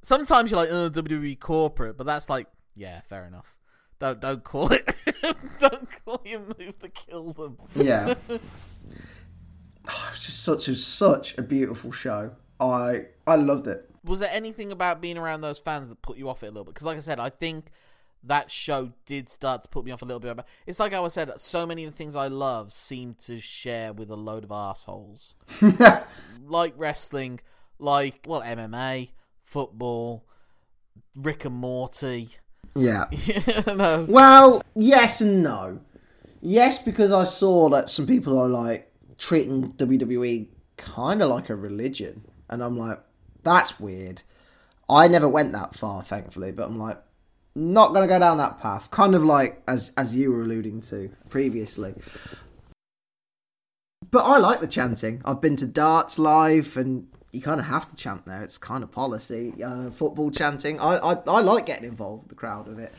[0.02, 3.58] Sometimes you're like, oh, WWE corporate, but that's like, yeah, fair enough.
[4.00, 4.96] Don't don't call it.
[5.60, 7.58] don't call your move to kill them.
[7.76, 8.14] Yeah.
[8.30, 12.32] oh, it's just such a such a beautiful show.
[12.60, 13.90] I I loved it.
[14.06, 16.64] Was there anything about being around those fans that put you off it a little
[16.64, 16.74] bit?
[16.74, 17.72] Because, like I said, I think
[18.24, 20.46] that show did start to put me off a little bit.
[20.66, 23.92] It's like I was said, so many of the things I love seem to share
[23.92, 25.36] with a load of assholes.
[26.46, 27.42] like wrestling,
[27.80, 29.10] like well MMA,
[29.44, 30.26] football,
[31.16, 32.30] Rick and Morty.
[32.76, 33.06] Yeah.
[33.68, 34.06] no.
[34.08, 35.80] Well, yes and no.
[36.42, 41.56] Yes, because I saw that some people are like treating WWE kind of like a
[41.56, 43.00] religion, and I'm like,
[43.44, 44.22] that's weird.
[44.90, 46.98] I never went that far, thankfully, but I'm like,
[47.56, 48.90] not going to go down that path.
[48.92, 51.94] Kind of like as as you were alluding to previously.
[54.12, 55.22] But I like the chanting.
[55.26, 58.42] I've been to darts live, and you kind of have to chant there.
[58.42, 59.54] It's kind of policy.
[59.64, 60.80] Uh, football chanting.
[60.80, 62.94] I, I I like getting involved with the crowd of it.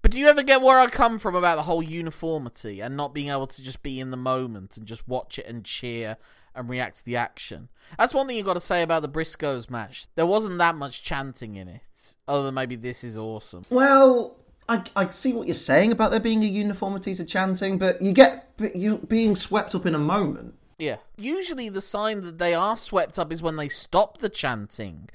[0.00, 3.14] But do you ever get where I come from about the whole uniformity and not
[3.14, 6.16] being able to just be in the moment and just watch it and cheer
[6.56, 7.68] and react to the action?
[7.96, 10.06] That's one thing you got to say about the Briscoes match.
[10.16, 13.64] There wasn't that much chanting in it, other than maybe this is awesome.
[13.70, 14.36] Well,
[14.68, 18.12] I, I see what you're saying about there being a uniformity to chanting, but you
[18.12, 20.54] get you being swept up in a moment.
[20.78, 20.96] Yeah.
[21.16, 25.08] Usually the sign that they are swept up is when they stop the chanting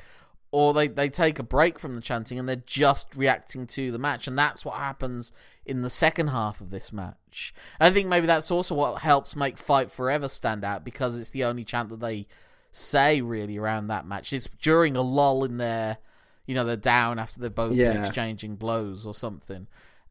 [0.52, 4.00] or they, they take a break from the chanting and they're just reacting to the
[4.00, 4.28] match.
[4.28, 5.32] And that's what happens
[5.66, 7.54] in the second half of this match.
[7.80, 11.44] I think maybe that's also what helps make Fight Forever stand out because it's the
[11.44, 12.28] only chant that they
[12.72, 14.32] say really around that match.
[14.32, 15.98] It's during a lull in their,
[16.46, 18.00] you know, they're down after they're both Yeah.
[18.00, 19.68] exchanging blows or something.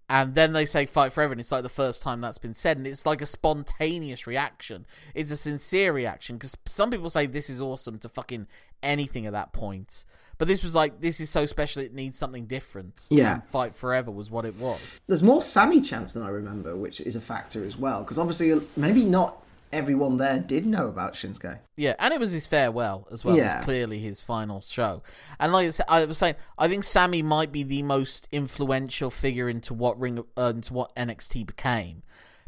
[0.09, 2.77] And then they say fight forever, and it's like the first time that's been said,
[2.77, 4.87] and it's like a spontaneous reaction.
[5.15, 8.47] It's a sincere reaction because some people say this is awesome to fucking
[8.85, 10.05] anything at that point,
[10.39, 13.07] but this was like this is so special it needs something different.
[13.11, 13.35] Yeah.
[13.35, 15.01] And fight forever was what it was.
[15.09, 18.03] There's more Sami chance than I remember, which is a factor as well.
[18.03, 19.43] Because obviously, uh, maybe not
[19.73, 21.59] everyone there did know about Shinsuke.
[21.77, 23.37] Yeah, and it was his farewell as well.
[23.37, 23.57] Yeah.
[23.57, 25.03] It's clearly his final show.
[25.39, 29.11] And like I said- I was saying, I think Sami might be the most influential
[29.11, 32.03] figure into what ring uh, into what NXT became.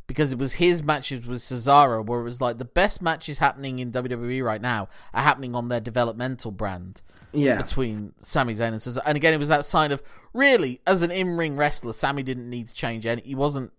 [0.07, 3.79] Because it was his matches with Cesaro, where it was like the best matches happening
[3.79, 7.03] in WWE right now are happening on their developmental brand
[7.35, 7.61] Yeah.
[7.61, 9.03] between Sami Zayn and Cesaro.
[9.05, 10.03] And again, it was that sign of
[10.33, 13.21] really, as an in-ring wrestler, Sami didn't need to change any.
[13.21, 13.71] He wasn't.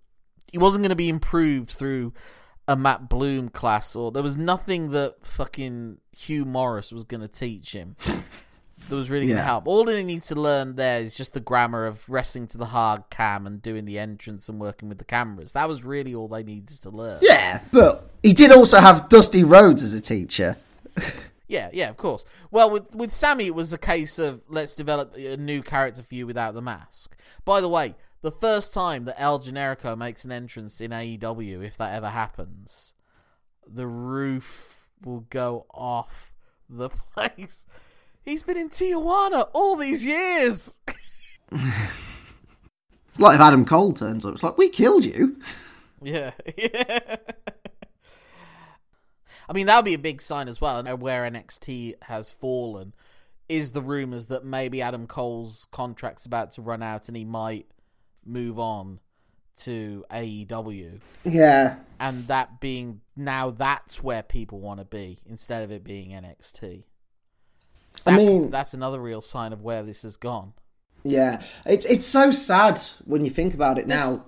[0.52, 2.13] He wasn't going to be improved through
[2.69, 7.27] a Matt Bloom class, or there was nothing that fucking Hugh Morrus was going to
[7.27, 9.67] teach him that was really going to help.
[9.67, 13.10] All he needs to learn there is just the grammar of wrestling to the hard
[13.10, 15.53] cam and doing the entrance and working with the cameras.
[15.53, 17.17] That was really all they needed to learn.
[17.23, 20.55] Yeah, but he did also have Dusty Rhodes as a teacher.
[21.51, 22.25] Yeah, yeah, of course.
[22.51, 26.13] Well, with with Sami, it was a case of let's develop a new character for
[26.13, 27.17] you without the mask.
[27.43, 31.77] By the way, the first time that El Generico makes an entrance in AEW, if
[31.77, 32.93] that ever happens,
[33.65, 36.34] the roof will go off
[36.69, 37.65] the place.
[38.21, 40.79] He's been in Tijuana all these years.
[41.51, 45.39] It's like if Adam Cole turns up, it's like, we killed you.
[46.01, 47.15] Yeah, yeah.
[49.49, 50.77] I mean, that would be a big sign as well.
[50.77, 52.93] And where NXT has fallen
[53.47, 57.65] is the rumors that maybe Adam Cole's contract's about to run out and he might
[58.29, 58.99] move on
[59.57, 60.99] to AEW.
[61.25, 61.77] Yeah.
[61.99, 66.83] And that being now that's where people want to be instead of it being NXT.
[68.05, 70.53] I mean- that's another real sign of where this has gone.
[71.03, 71.41] Yeah.
[71.65, 74.25] It's it's so sad when you think about it This- now.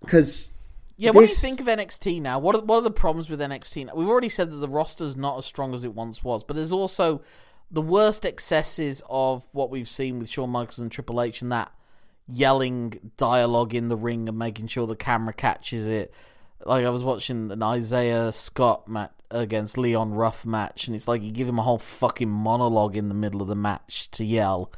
[0.00, 0.50] Because
[0.96, 2.38] Yeah, what do you think of NXT now?
[2.38, 3.94] What are, what are the problems with NXT now?
[3.94, 6.72] We've already said that the roster's not as strong as it once was, but there's
[6.72, 7.22] also
[7.70, 11.72] the worst excesses of what we've seen with Shawn Michaels and Triple H and that
[12.30, 16.12] yelling dialogue in the ring and making sure the camera catches it.
[16.64, 21.22] Like I was watching an Isaiah Scott match against Leon Ruff match, and it's like
[21.22, 24.72] you give him a whole fucking monologue in the middle of the match to yell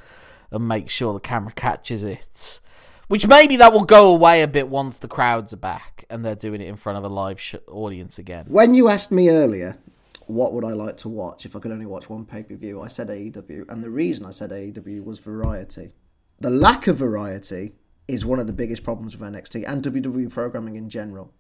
[0.51, 2.61] and make sure the camera catches it.
[3.09, 6.35] Which maybe that will go away a bit once the crowds are back and they're
[6.35, 8.47] doing it in front of a live sh- audience again.
[8.49, 9.77] when you asked me earlier
[10.27, 12.81] what would I like to watch if I could only watch one pay per view,
[12.81, 13.69] I said AEW.
[13.69, 15.91] And the reason I said AEW was variety.
[16.43, 17.71] The lack of variety
[18.09, 21.33] is one of the biggest problems with NXT and WWE programming in general.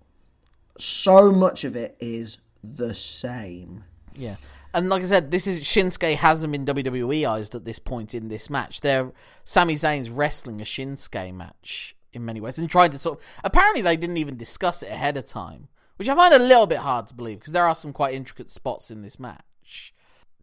[0.78, 3.82] So much of it is the same.
[4.14, 4.36] Yeah.
[4.72, 8.48] And like I said, this is Shinsuke hasn't been WWEized at this point in this
[8.48, 8.80] match.
[8.80, 9.10] They're
[9.42, 13.82] Sami Zayn's wrestling a Shinsuke match in many ways and trying to sort of apparently
[13.82, 17.08] they didn't even discuss it ahead of time, which I find a little bit hard
[17.08, 19.92] to believe because there are some quite intricate spots in this match.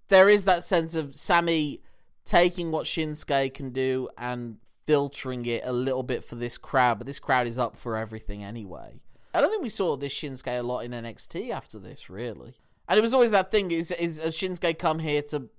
[0.09, 1.81] There is that sense of Sami
[2.29, 7.07] taking what Shinsuke can do and filtering it a little bit for this crowd, but
[7.07, 8.99] this crowd is up for everything anyway.
[9.33, 12.53] I don't think we saw this Shinsuke a lot in NXT after this, really.
[12.87, 15.49] And it was always that thing: is is Shinsuke come here to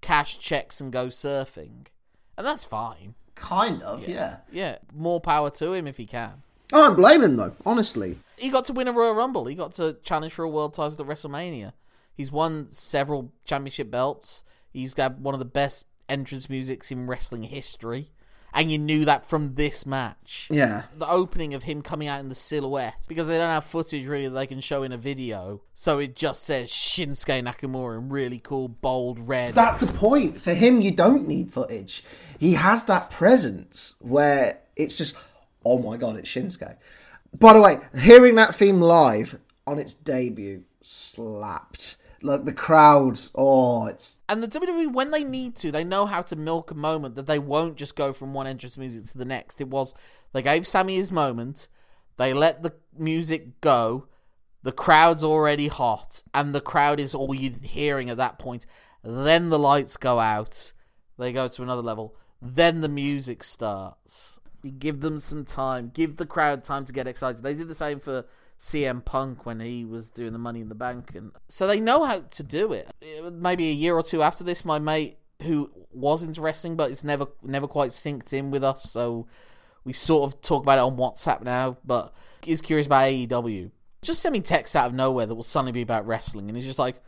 [0.00, 1.86] cash checks and go surfing,
[2.36, 3.14] and that's fine.
[3.34, 4.38] Kind of, yeah.
[4.52, 6.42] Yeah, more power to him if he can.
[6.72, 8.18] I don't blame him though, honestly.
[8.36, 9.46] He got to win a Royal Rumble.
[9.46, 11.72] He got to challenge for a world title at WrestleMania.
[12.14, 14.44] He's won several championship belts.
[14.70, 18.10] He's got one of the best entrance musics in wrestling history
[18.54, 20.48] and you knew that from this match.
[20.50, 20.84] Yeah.
[20.96, 24.28] The opening of him coming out in the silhouette, because they don't have footage really
[24.28, 28.38] that they can show in a video, so it just says Shinsuke Nakamura in really
[28.38, 29.54] cool, bold red.
[29.54, 30.40] That's the point.
[30.40, 32.02] For him, you don't need footage.
[32.38, 35.14] He has that presence where it's just,
[35.64, 36.76] oh my god, it's Shinsuke.
[37.38, 43.18] By the way, hearing that theme live on its debut slapped like the crowd.
[43.34, 46.74] Oh, it's and the WWE when they need to, they know how to milk a
[46.74, 49.60] moment that they won't just go from one entrance music to the next.
[49.60, 49.94] It was
[50.32, 51.68] they gave Sami his moment,
[52.16, 54.06] they let the music go,
[54.62, 58.66] the crowd's already hot, and the crowd is all you're hearing at that point.
[59.02, 60.72] Then the lights go out,
[61.18, 62.14] they go to another level.
[62.40, 64.40] Then the music starts.
[64.62, 67.42] You give them some time, give the crowd time to get excited.
[67.42, 68.26] They did the same for
[68.58, 72.04] CM Punk when he was doing the Money in the Bank, and so they know
[72.04, 72.90] how to do it.
[73.32, 77.04] Maybe a year or two after this, my mate who was into wrestling but it's
[77.04, 79.26] never never quite synced in with us, so
[79.84, 81.76] we sort of talk about it on WhatsApp now.
[81.84, 82.12] But
[82.46, 83.70] is curious about AEW.
[84.02, 86.66] Just sent me texts out of nowhere that will suddenly be about wrestling, and he's
[86.66, 87.02] just like,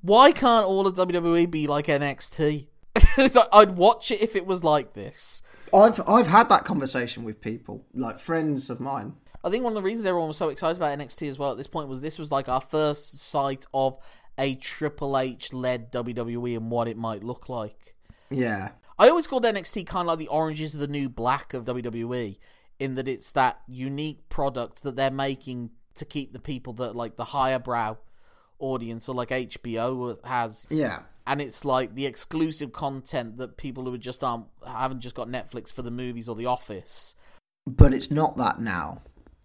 [0.00, 2.67] "Why can't all of WWE be like NXT?"
[3.18, 5.42] it's like I'd watch it if it was like this.
[5.72, 9.14] I've I've had that conversation with people, like friends of mine,
[9.44, 11.56] I think one of the reasons everyone was so excited about NXT as well at
[11.56, 13.98] this point was this was like our first sight of
[14.36, 17.94] a Triple H led WWE and what it might look like.
[18.30, 18.70] Yeah.
[18.98, 22.38] I always called NXT kind of like the oranges of the new black of WWE
[22.80, 27.16] in that it's that unique product that they're making to keep the people that like
[27.16, 27.98] the higher brow
[28.58, 30.66] audience or like HBO has.
[30.68, 31.00] Yeah.
[31.28, 35.70] And it's like the exclusive content that people who just aren't haven't just got Netflix
[35.70, 37.14] for the movies or The Office.
[37.66, 39.02] But it's not that now.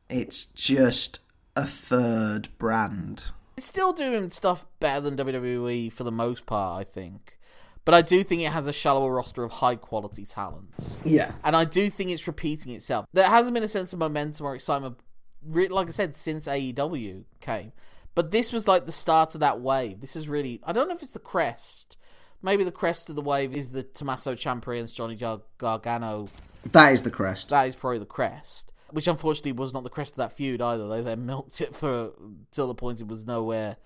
[0.10, 1.20] It's just
[1.58, 3.26] a third brand.
[3.58, 7.38] It's still doing stuff better than WWE for the most part, I think.
[7.84, 11.02] But I do think it has a shallower roster of high quality talents.
[11.04, 11.34] Yeah.
[11.44, 13.06] And I do think it's repeating itself.
[13.12, 15.00] There hasn't been a sense of momentum or excitement,
[15.44, 17.74] like I said, since AEW came.
[18.16, 20.02] But this was like the start of that wave.
[20.02, 21.98] This is really, I don't know if it's the crest.
[22.42, 25.16] Maybe the crest of the wave is the Tommaso Ciampa and Johnny
[25.58, 26.28] Gargano.
[26.72, 27.50] That is the crest.
[27.50, 30.88] That is probably the crest which unfortunately was not the crest of that feud either.
[30.88, 32.12] They then milked it for
[32.52, 33.78] till the point it was nowhere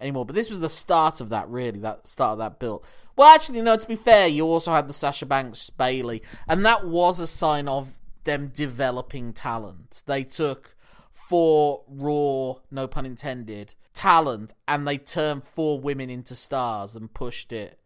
[0.00, 0.24] anymore.
[0.24, 2.84] But this was the start of that, really, that start of that build.
[3.16, 3.76] Well, actually, no.
[3.76, 7.66] To be fair, you also had the Sasha Banks Bayley, and that was a sign
[7.66, 10.04] of them developing talent.
[10.06, 10.71] They took
[11.32, 17.54] four raw, no pun intended, talent, and they turned four women into stars and pushed
[17.54, 17.78] it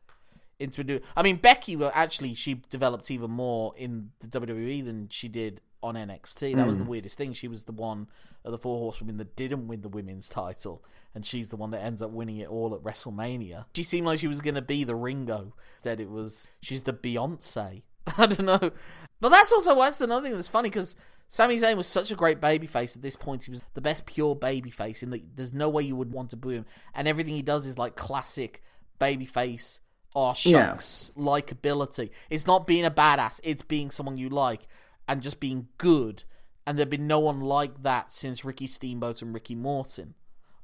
[0.59, 1.01] into a new.
[1.17, 5.61] I mean, Becky, well, actually, she developed even more in the WWE than she did
[5.81, 6.57] on NXT.
[6.57, 6.67] That mm.
[6.67, 6.91] was the hmm.
[6.91, 7.35] weirdest thing.
[7.35, 8.09] She was the one
[8.45, 10.85] of the four horsewomen that didn't win the women's title,
[11.15, 13.67] and she's the one that ends up winning it all at WrestleMania.
[13.77, 15.55] She seemed like she was going to be the Ringo.
[15.77, 17.83] Instead, it was she's the Beyonce.
[18.19, 18.73] I don't know,
[19.21, 20.97] but that's also that's another thing that's funny because
[21.29, 23.45] Sami Zayn was such a great babyface at this point.
[23.45, 26.37] He was the best pure babyface, in that there's no way you would want to
[26.37, 28.63] boo him, and everything he does is like classic
[29.01, 29.81] babyface.
[30.15, 31.23] Oh shucks, yeah.
[31.23, 32.11] likability.
[32.31, 34.67] It's not being a badass; it's being someone you like
[35.09, 36.25] and just being good.
[36.67, 40.15] And there'd been no one like that since Ricky Steamboat and Ricky Morton,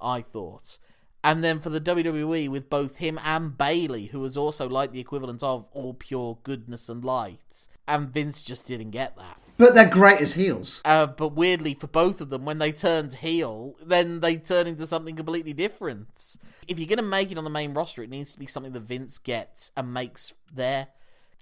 [0.00, 0.78] I thought.
[1.24, 4.98] And then for the WWE, with both him and Bayley, who was also like the
[4.98, 7.68] equivalent of all pure goodness and light.
[7.86, 9.38] And Vince just didn't get that.
[9.62, 10.80] But they're great as heels.
[10.84, 14.88] Uh, but weirdly, for both of them, when they turned heel, then they turn into
[14.88, 16.36] something completely different.
[16.66, 18.72] If you're going to make it on the main roster, it needs to be something
[18.72, 20.88] that Vince gets and makes there.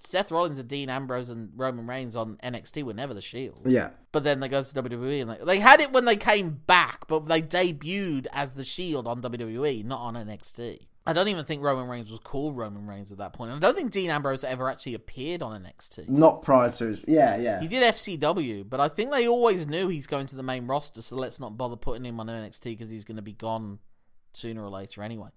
[0.04, 3.62] Seth Rollins and Dean Ambrose and Roman Reigns on NXT were never the Shield.
[3.64, 3.88] Yeah.
[4.12, 7.08] But then they go to WWE and they, they had it when they came back,
[7.08, 10.88] but they debuted as the Shield on WWE, not on NXT.
[11.06, 13.52] I don't even think Roman Reigns was called Roman Reigns at that point.
[13.52, 16.08] I don't think Dean Ambrose ever actually appeared on NXT.
[16.08, 17.04] Not prior to his.
[17.08, 17.60] Yeah, yeah.
[17.60, 21.00] He did FCW, but I think they always knew he's going to the main roster,
[21.00, 23.78] so let's not bother putting him on NXT because he's going to be gone
[24.34, 25.30] sooner or later anyway.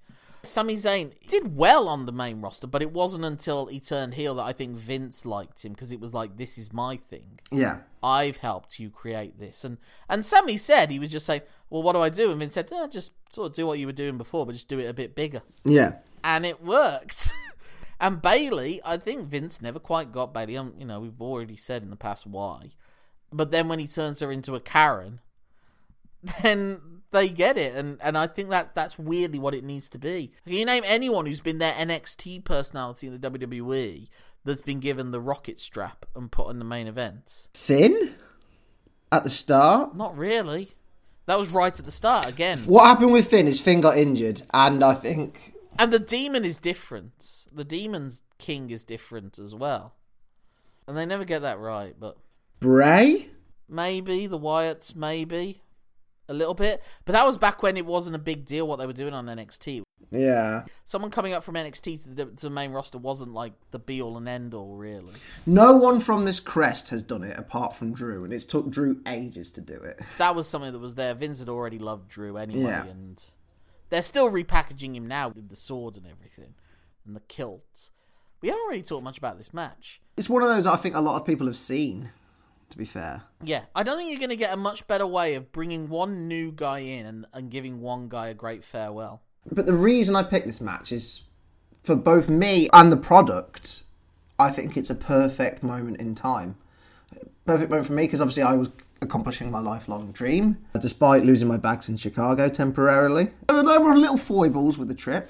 [0.45, 4.35] Sami Zayn did well on the main roster, but it wasn't until he turned heel
[4.35, 7.39] that I think Vince liked him because it was like, this is my thing.
[7.49, 7.79] Yeah.
[8.03, 9.63] I've helped you create this.
[9.63, 9.77] And
[10.09, 12.29] and Sami said, he was just saying, well, what do I do?
[12.29, 14.67] And Vince said, eh, just sort of do what you were doing before, but just
[14.67, 15.41] do it a bit bigger.
[15.63, 15.93] Yeah.
[16.25, 17.31] And it worked.
[18.01, 20.57] and Bayley, I think Vince never quite got Bayley.
[20.57, 22.71] Um, you know, we've already said in the past why.
[23.31, 25.21] But then when he turns her into a Karen,
[26.41, 29.97] then they get it, and and I think that's that's weirdly what it needs to
[29.97, 30.31] be.
[30.45, 34.07] Can you name anyone who's been their NXT personality in the WWE
[34.43, 37.47] that's been given the rocket strap and put in the main events?
[37.53, 38.15] Finn
[39.11, 39.95] at the start.
[39.95, 40.71] Not really.
[41.25, 42.59] That was right at the start again.
[42.65, 46.57] What happened with Finn is Finn got injured, and I think And the demon is
[46.57, 47.45] different.
[47.53, 49.95] The demon's king is different as well.
[50.85, 52.17] And they never get that right, but
[52.59, 53.29] Bray.
[53.69, 55.61] maybe the Wyatts, maybe
[56.29, 56.81] a little bit.
[57.05, 59.25] But that was back when it wasn't a big deal what they were doing on
[59.25, 59.83] NXT.
[60.11, 60.65] Yeah.
[60.83, 64.01] Someone coming up from NXT to the, to the main roster wasn't like the be
[64.01, 65.13] all and end all, really.
[65.45, 69.01] No one from this crest has done it apart from Drew, and it's took Drew
[69.07, 69.99] ages to do it.
[70.17, 71.13] That was something that was there.
[71.15, 72.85] Vince had already loved Drew anyway, Yeah.
[72.85, 73.23] and
[73.89, 76.53] they're still repackaging him now with the sword and everything
[77.05, 77.89] and the kilt.
[78.41, 79.99] We haven't really talked much about this match.
[80.17, 82.11] It's one of those I think a lot of people have seen.
[82.73, 85.35] To be fair, Yeah, I don't think you're going to get a much better way
[85.35, 89.21] of bringing one new guy in and, and giving one guy a great farewell.
[89.51, 91.21] but the reason I picked this match is
[91.83, 93.83] for both me and the product.
[94.39, 96.55] I think it's a perfect moment in time.
[97.45, 98.69] Perfect moment for me because obviously I was
[99.03, 103.29] accomplishing my lifelong dream, despite losing my bags in Chicago temporarily.
[103.47, 105.29] There were, there were little foibles with the trip.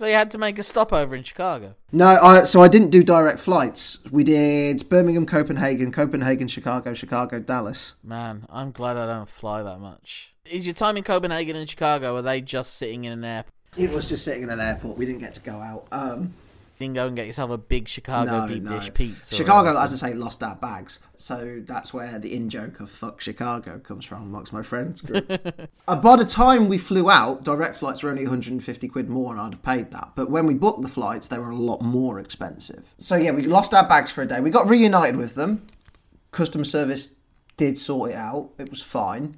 [0.00, 1.74] So you had to make a stopover in Chicago.
[1.92, 3.98] No, I, so I didn't do direct flights.
[4.10, 7.96] We did Birmingham, Copenhagen, Copenhagen, Chicago, Chicago, Dallas.
[8.02, 10.32] Man, I'm glad I don't fly that much.
[10.46, 13.52] Is your time in Copenhagen and Chicago, are they just sitting in an airport?
[13.76, 14.96] It was just sitting in an airport.
[14.96, 15.86] We didn't get to go out.
[15.92, 16.32] Um,
[16.80, 18.70] Can go and get yourself a big Chicago no, deep no.
[18.70, 19.34] dish pizza.
[19.34, 20.98] Chicago, as I say, lost our bags.
[21.18, 25.04] So that's where the in joke of fuck Chicago comes from amongst my friends
[25.88, 29.38] uh, by the time we flew out, direct flights were only 150 quid more and
[29.42, 30.12] I'd have paid that.
[30.16, 32.94] But when we booked the flights, they were a lot more expensive.
[32.96, 34.40] So yeah, we lost our bags for a day.
[34.40, 35.66] We got reunited with them.
[36.30, 37.10] Customer service
[37.58, 38.52] did sort it out.
[38.56, 39.36] It was fine.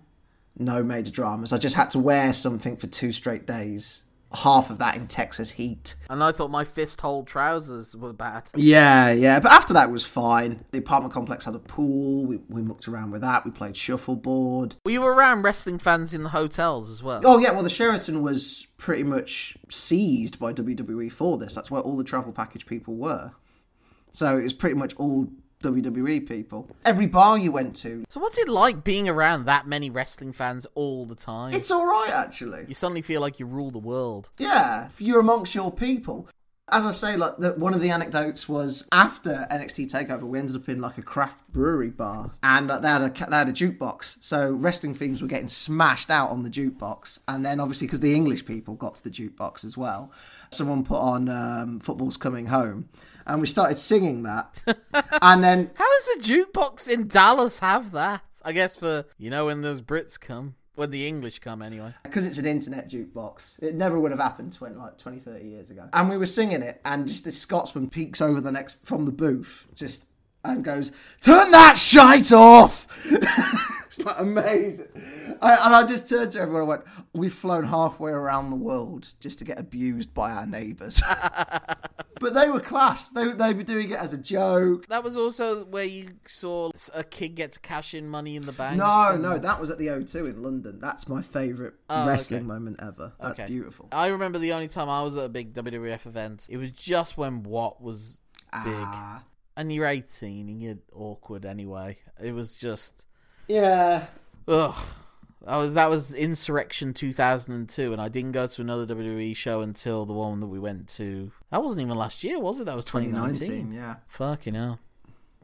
[0.56, 1.52] No major dramas.
[1.52, 4.04] I just had to wear something for two straight days.
[4.34, 5.94] Half of that in Texas heat.
[6.08, 8.44] And I thought my fist hole trousers were bad.
[8.54, 9.40] Yeah, yeah.
[9.40, 10.64] But after that it was fine.
[10.72, 12.24] The apartment complex had a pool.
[12.24, 13.44] We, we mucked around with that.
[13.44, 14.76] We played shuffleboard.
[14.84, 17.20] Were you around wrestling fans in the hotels as well?
[17.24, 17.52] Oh, yeah.
[17.52, 21.54] Well, the Sheraton was pretty much seized by WWE for this.
[21.54, 23.32] That's where all the travel package people were.
[24.12, 25.28] So it was pretty much all
[25.62, 26.68] WWE people.
[26.84, 30.66] Every bar you went to, So what's it like being around that many wrestling fans
[30.74, 31.54] all the time?
[31.54, 32.64] it's all right, actually.
[32.68, 34.28] You suddenly feel like you rule the world.
[34.38, 36.28] Yeah, you're amongst your people.
[36.70, 40.56] As I say, like the, one of the anecdotes was after NXT Takeover, we ended
[40.56, 43.52] up in like a craft brewery bar, and uh, they had a they had a
[43.52, 44.16] jukebox.
[44.20, 48.14] So wrestling themes were getting smashed out on the jukebox, and then obviously because the
[48.14, 50.12] English people got to the jukebox as well,
[50.50, 52.88] someone put on um, "Football's Coming Home,"
[53.26, 54.62] and we started singing that,
[55.22, 58.22] and then How does a jukebox in Dallas have that?
[58.44, 61.94] I guess for you know when those Brits come, when the English come anyway.
[62.02, 65.70] because it's an internet jukebox it never would have happened 20, like 20 30 years
[65.70, 69.04] ago and we were singing it and just this scotsman peeks over the next from
[69.04, 70.06] the booth just
[70.44, 72.86] and goes turn that shite off
[73.98, 74.88] it's like amazing
[75.40, 76.82] I, and i just turned to everyone and went
[77.12, 81.02] we've flown halfway around the world just to get abused by our neighbours
[82.20, 85.64] but they were class they, they were doing it as a joke That was also
[85.64, 88.78] where you saw a kid get to cash in money in the bank.
[88.78, 92.46] no no that was at the o2 in london that's my favourite Oh, wrestling okay.
[92.46, 93.48] moment ever that's Okay.
[93.48, 96.70] beautiful I remember the only time I was at a big WWF event, it was
[96.72, 98.20] just when Watt was
[98.64, 98.74] big.
[98.76, 99.24] Ah.
[99.56, 101.98] And you're 18 and you're awkward anyway.
[102.22, 103.06] It was just.
[103.48, 104.06] Yeah.
[104.48, 104.74] Ugh.
[105.44, 110.04] That was that was Insurrection 2002, and I didn't go to another WWE show until
[110.04, 111.32] the one that we went to.
[111.50, 112.64] That wasn't even last year, was it?
[112.66, 113.40] That was 2019.
[113.40, 113.96] 2019, yeah.
[114.06, 114.78] Fucking hell.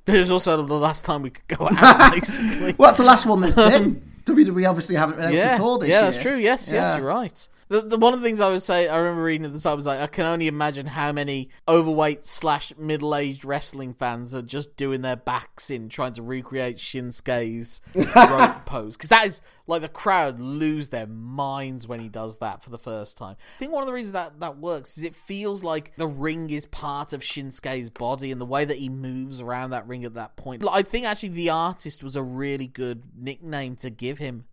[0.07, 2.75] It was also the last time we could go out, basically.
[2.79, 4.01] Well, that's the last one there's been.
[4.25, 6.11] WWE obviously haven't been able yeah, to tour this yeah, year.
[6.11, 6.37] that's true.
[6.37, 6.83] Yes, Yeah.
[6.83, 7.49] yes, you're right.
[7.69, 9.77] The, the one of the things I would say, I remember reading at the time
[9.77, 14.43] was like, I can only imagine how many overweight slash middle aged wrestling fans are
[14.43, 19.83] just doing their backs in trying to recreate Shinsuke's rope pose because that is like
[19.83, 23.37] the crowd lose their minds when he does that for the first time.
[23.57, 26.51] I think one of the reasons that that works is it feels like the ring
[26.51, 30.15] is part of Shinsuke's body and the way that he moves around that ring at
[30.15, 30.65] that point.
[30.71, 34.45] I think actually the artist was a really good nickname to give him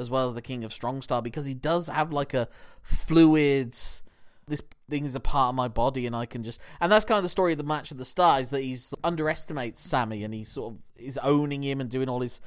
[0.00, 2.48] as well as the King of Strong Style because he does have like a
[2.82, 3.76] fluid.
[4.48, 6.60] This thing is a part of my body, and I can just.
[6.80, 8.94] And that's kind of the story of the match at the start is that he's
[9.04, 12.40] underestimates Sami, and he sort of is owning him and doing all his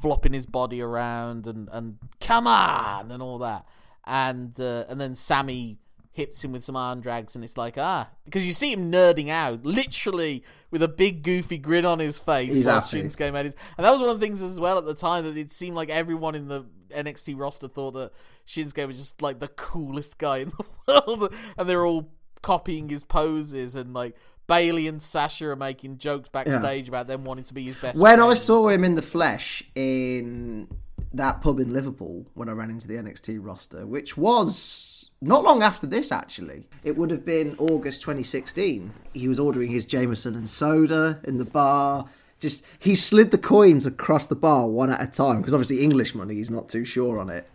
[0.00, 3.66] flopping his body around and and come on and all that,
[4.06, 5.78] and uh, and then Sami
[6.12, 9.28] hits him with some arm drags, and it's like ah, because you see him nerding
[9.28, 13.02] out, literally with a big goofy grin on his face He's while happy.
[13.02, 15.24] Shinsuke made his, and that was one of the things as well at the time
[15.24, 18.12] that it seemed like everyone in the NXT roster thought that
[18.46, 20.64] Shinsuke was just like the coolest guy in the
[21.06, 22.10] world, and they're all
[22.42, 24.16] copying his poses, and like
[24.46, 28.00] Bayley and Sasha are making jokes backstage about them wanting to be his best.
[28.00, 30.68] When I saw him in the flesh in
[31.12, 35.62] that pub in Liverpool when I ran into the NXT roster, which was not long
[35.62, 38.92] after this actually, it would have been August 2016.
[39.12, 42.06] He was ordering his Jameson and soda in the bar.
[42.40, 46.14] Just he slid the coins across the bar one at a time because obviously English
[46.14, 47.46] money he's not too sure on it.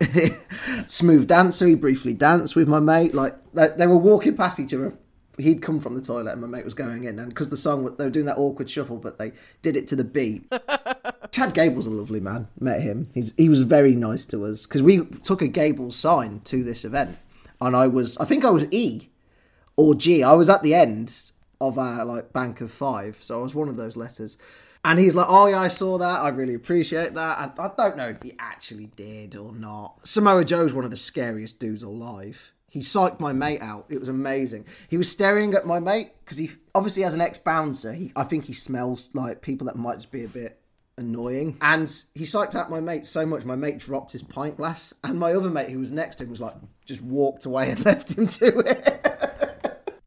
[0.86, 3.12] Smooth dancer, he briefly danced with my mate.
[3.12, 4.96] Like they, they were walking past each other
[5.38, 7.84] he'd come from the toilet and my mate was going in and because the song
[7.96, 9.32] they were doing that awkward shuffle but they
[9.62, 10.50] did it to the beat
[11.30, 14.82] chad gable's a lovely man met him He's, he was very nice to us because
[14.82, 17.16] we took a gable sign to this event
[17.60, 19.10] and i was i think i was e
[19.76, 21.14] or g i was at the end
[21.60, 24.38] of our like bank of five so i was one of those letters
[24.86, 26.20] and he's like, "Oh yeah, I saw that.
[26.20, 30.06] I really appreciate that." And I don't know if he actually did or not.
[30.06, 32.52] Samoa Joe's one of the scariest dudes alive.
[32.68, 33.86] He psyched my mate out.
[33.88, 34.64] It was amazing.
[34.88, 37.96] He was staring at my mate because he obviously has an ex bouncer.
[38.14, 40.60] I think he smells like people that might just be a bit
[40.98, 41.58] annoying.
[41.60, 45.18] And he psyched out my mate so much, my mate dropped his pint glass, and
[45.18, 48.16] my other mate who was next to him was like, just walked away and left
[48.16, 49.15] him to it.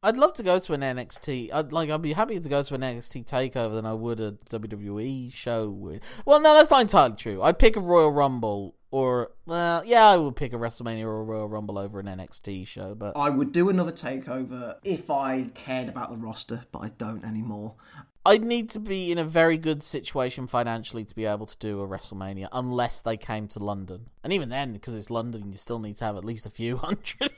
[0.02, 1.50] I'd love to go to an NXT.
[1.54, 1.90] I'd like.
[1.90, 5.70] I'd be happy to go to an NXT takeover than I would a WWE show.
[5.70, 7.42] With well, no, that's not entirely true.
[7.42, 11.24] I'd pick a Royal Rumble or well, yeah, I would pick a WrestleMania or a
[11.24, 12.96] Royal Rumble over an NXT show.
[12.96, 17.26] But I would do another takeover if I cared about the roster, but I don't
[17.26, 17.76] anymore.
[18.26, 21.82] I'd need to be in a very good situation financially to be able to do
[21.82, 24.10] a WrestleMania, unless they came to London.
[24.24, 26.78] And even then, because it's London, you still need to have at least a few
[26.78, 27.32] hundred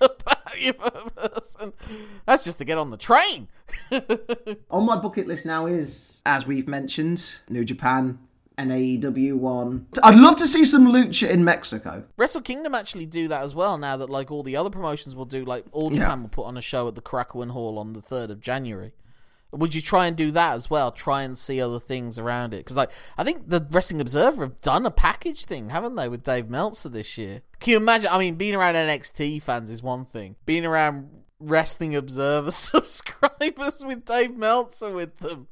[0.51, 1.73] about you per person.
[2.25, 3.47] That's just to get on the train.
[4.71, 8.19] On my bucket list now is, as we've mentioned, New Japan,
[8.57, 9.87] an AEW one.
[10.03, 12.03] I'd love to see some lucha in Mexico.
[12.17, 15.25] Wrestle Kingdom actually do that as well now that like all the other promotions will
[15.25, 16.21] do like all Japan Yeah.
[16.23, 18.93] will put on a show at the Korakuen Hall on the 3rd of January.
[19.51, 20.91] Would you try and do that as well?
[20.91, 24.61] Try and see other things around it because like I think the Wrestling Observer have
[24.61, 27.41] done a package thing, haven't they, with Dave Meltzer this year?
[27.59, 28.09] Can you imagine?
[28.11, 30.35] I mean, being around NXT fans is one thing.
[30.45, 35.47] Being around Wrestling Observer subscribers with Dave Meltzer with them.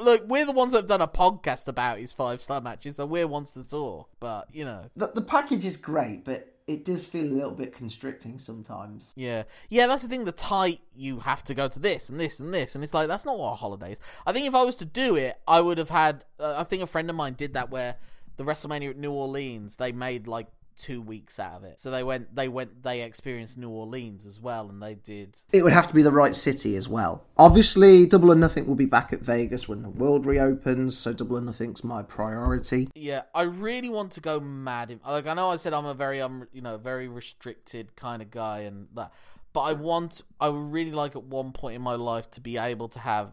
[0.00, 3.06] Look, we're the ones that have done a podcast about his five star matches, so
[3.06, 4.08] we're ones to talk.
[4.20, 7.74] But you know, The, the package is great, but it does feel a little bit
[7.74, 9.12] constricting sometimes.
[9.16, 10.24] Yeah, yeah, that's the thing.
[10.24, 13.08] The tight you have to go to this and this and this, and it's like
[13.08, 14.00] that's not what a holiday is.
[14.26, 16.24] I think if I was to do it, I would have had.
[16.40, 17.96] Uh, I think a friend of mine did that where
[18.36, 20.46] the WrestleMania at New Orleans, they made like
[20.76, 21.80] two weeks out of it.
[21.80, 25.36] So they went, they went, they experienced New Orleans as well, and they did.
[25.52, 27.24] It would have to be the right city as well.
[27.36, 31.38] Obviously, Double or Nothing will be back at Vegas when the world reopens, so Double
[31.38, 32.88] or Nothing's my priority.
[32.94, 34.90] Yeah, I really want to go mad.
[34.90, 38.22] In, like I know I said I'm a very um, you know, very restricted kind
[38.22, 39.12] of guy and that,
[39.52, 42.58] but I want, I would really like at one point in my life to be
[42.58, 43.30] able to have,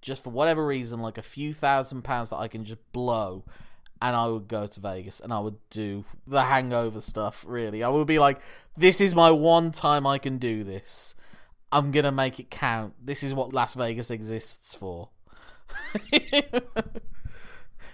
[0.00, 3.44] just for whatever reason, like a few thousand pounds that I can just blow.
[4.00, 7.82] And I would go to Vegas and I would do the hangover stuff, really.
[7.82, 8.40] I would be like,
[8.76, 11.14] this is my one time I can do this.
[11.72, 12.94] I'm going to make it count.
[13.04, 15.10] This is what Las Vegas exists for.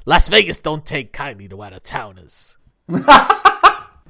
[0.07, 2.59] Las Vegas don't take kindly to out of towners.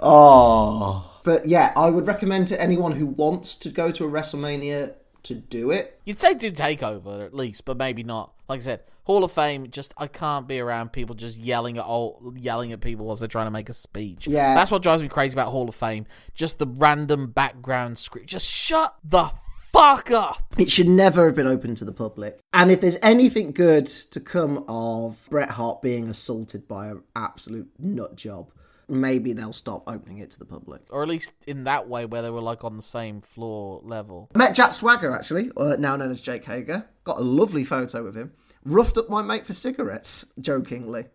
[0.00, 1.10] Oh.
[1.22, 4.94] But yeah, I would recommend to anyone who wants to go to a WrestleMania
[5.24, 6.00] to do it.
[6.04, 8.32] You'd say do takeover at least, but maybe not.
[8.48, 9.70] Like I said, Hall of Fame.
[9.70, 13.28] Just I can't be around people just yelling at all, yelling at people as they're
[13.28, 14.26] trying to make a speech.
[14.26, 14.54] Yeah.
[14.54, 16.06] that's what drives me crazy about Hall of Fame.
[16.34, 18.26] Just the random background script.
[18.26, 19.30] Just shut the
[19.72, 20.54] fuck up.
[20.56, 22.38] It should never have been open to the public.
[22.52, 27.68] And if there's anything good to come of Bret Hart being assaulted by an absolute
[27.78, 28.50] nut job,
[28.88, 30.82] maybe they'll stop opening it to the public.
[30.90, 34.30] Or at least in that way where they were like on the same floor level.
[34.34, 36.84] Met Jack Swagger actually, uh, now known as Jake Hager.
[37.04, 38.32] Got a lovely photo with him.
[38.64, 41.06] Roughed up my mate for cigarettes, jokingly.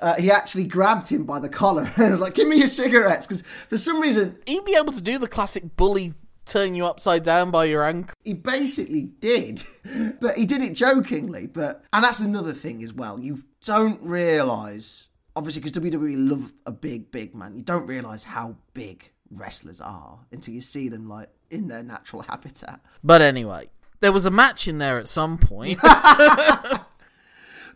[0.00, 3.26] Uh, he actually grabbed him by the collar and was like, "Give me your cigarettes,"
[3.26, 6.14] because for some reason He'd be able to do the classic bully
[6.44, 8.14] turn you upside down by your ankle.
[8.24, 9.64] he basically did,
[10.20, 11.46] but he did it jokingly.
[11.46, 13.20] But and that's another thing as well.
[13.20, 17.54] You don't realise, obviously, because WWE love a big, big man.
[17.56, 22.22] You don't realise how big wrestlers are until you see them like in their natural
[22.22, 22.80] habitat.
[23.02, 23.70] But anyway,
[24.00, 25.78] there was a match in there at some point.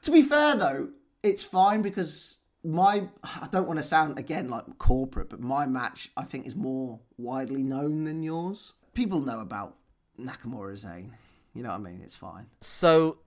[0.06, 0.88] To be fair though,
[1.24, 6.10] it's fine because my I don't want to sound again like corporate, but my match
[6.16, 8.74] I think is more widely known than yours.
[8.94, 9.74] People know about
[10.16, 11.10] Nakamura Zayn.
[11.54, 12.02] You know what I mean?
[12.04, 12.46] It's fine.
[12.60, 13.18] so,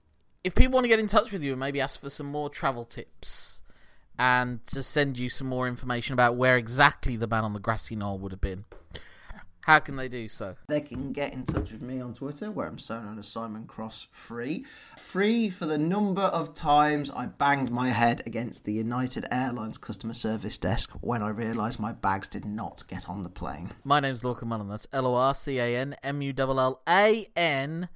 [0.45, 2.49] if people want to get in touch with you and maybe ask for some more
[2.49, 3.61] travel tips
[4.19, 7.95] and to send you some more information about where exactly the man on the grassy
[7.95, 8.65] knoll would have been,
[9.61, 10.55] how can they do so?
[10.67, 13.65] They can get in touch with me on Twitter, where I'm so known as Simon
[13.65, 14.65] Cross Free.
[14.97, 20.15] Free for the number of times I banged my head against the United Airlines customer
[20.15, 23.69] service desk when I realised my bags did not get on the plane.
[23.83, 24.69] My name's Lorcan Mullan.
[24.69, 27.89] That's L O R C A N M U L L A N.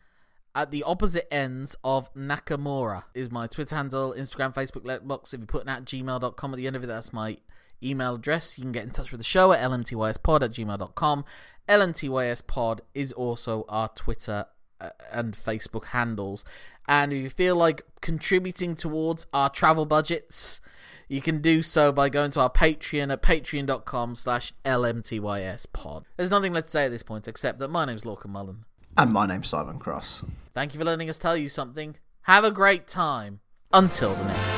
[0.55, 5.33] At the opposite ends of Nakamura is my Twitter handle, Instagram, Facebook, Letterboxd.
[5.33, 7.37] If you put at gmail.com at the end of it, that's my
[7.81, 8.59] email address.
[8.59, 11.25] You can get in touch with the show at lmtyspod at gmail.com.
[11.67, 14.45] lmtyspod is also our Twitter
[14.79, 16.45] uh, and Facebook handles.
[16.87, 20.61] And if you feel like contributing towards our travel budgets,
[21.07, 26.03] you can do so by going to our Patreon at patreon.com slash lmtyspod.
[26.15, 28.57] There's nothing left to say at this point except that my name's Lorcan Mullan.
[28.95, 30.23] And my name's Simon Cross.
[30.53, 31.95] Thank you for letting us tell you something.
[32.23, 33.39] Have a great time.
[33.71, 34.49] Until the next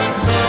[0.00, 0.43] time.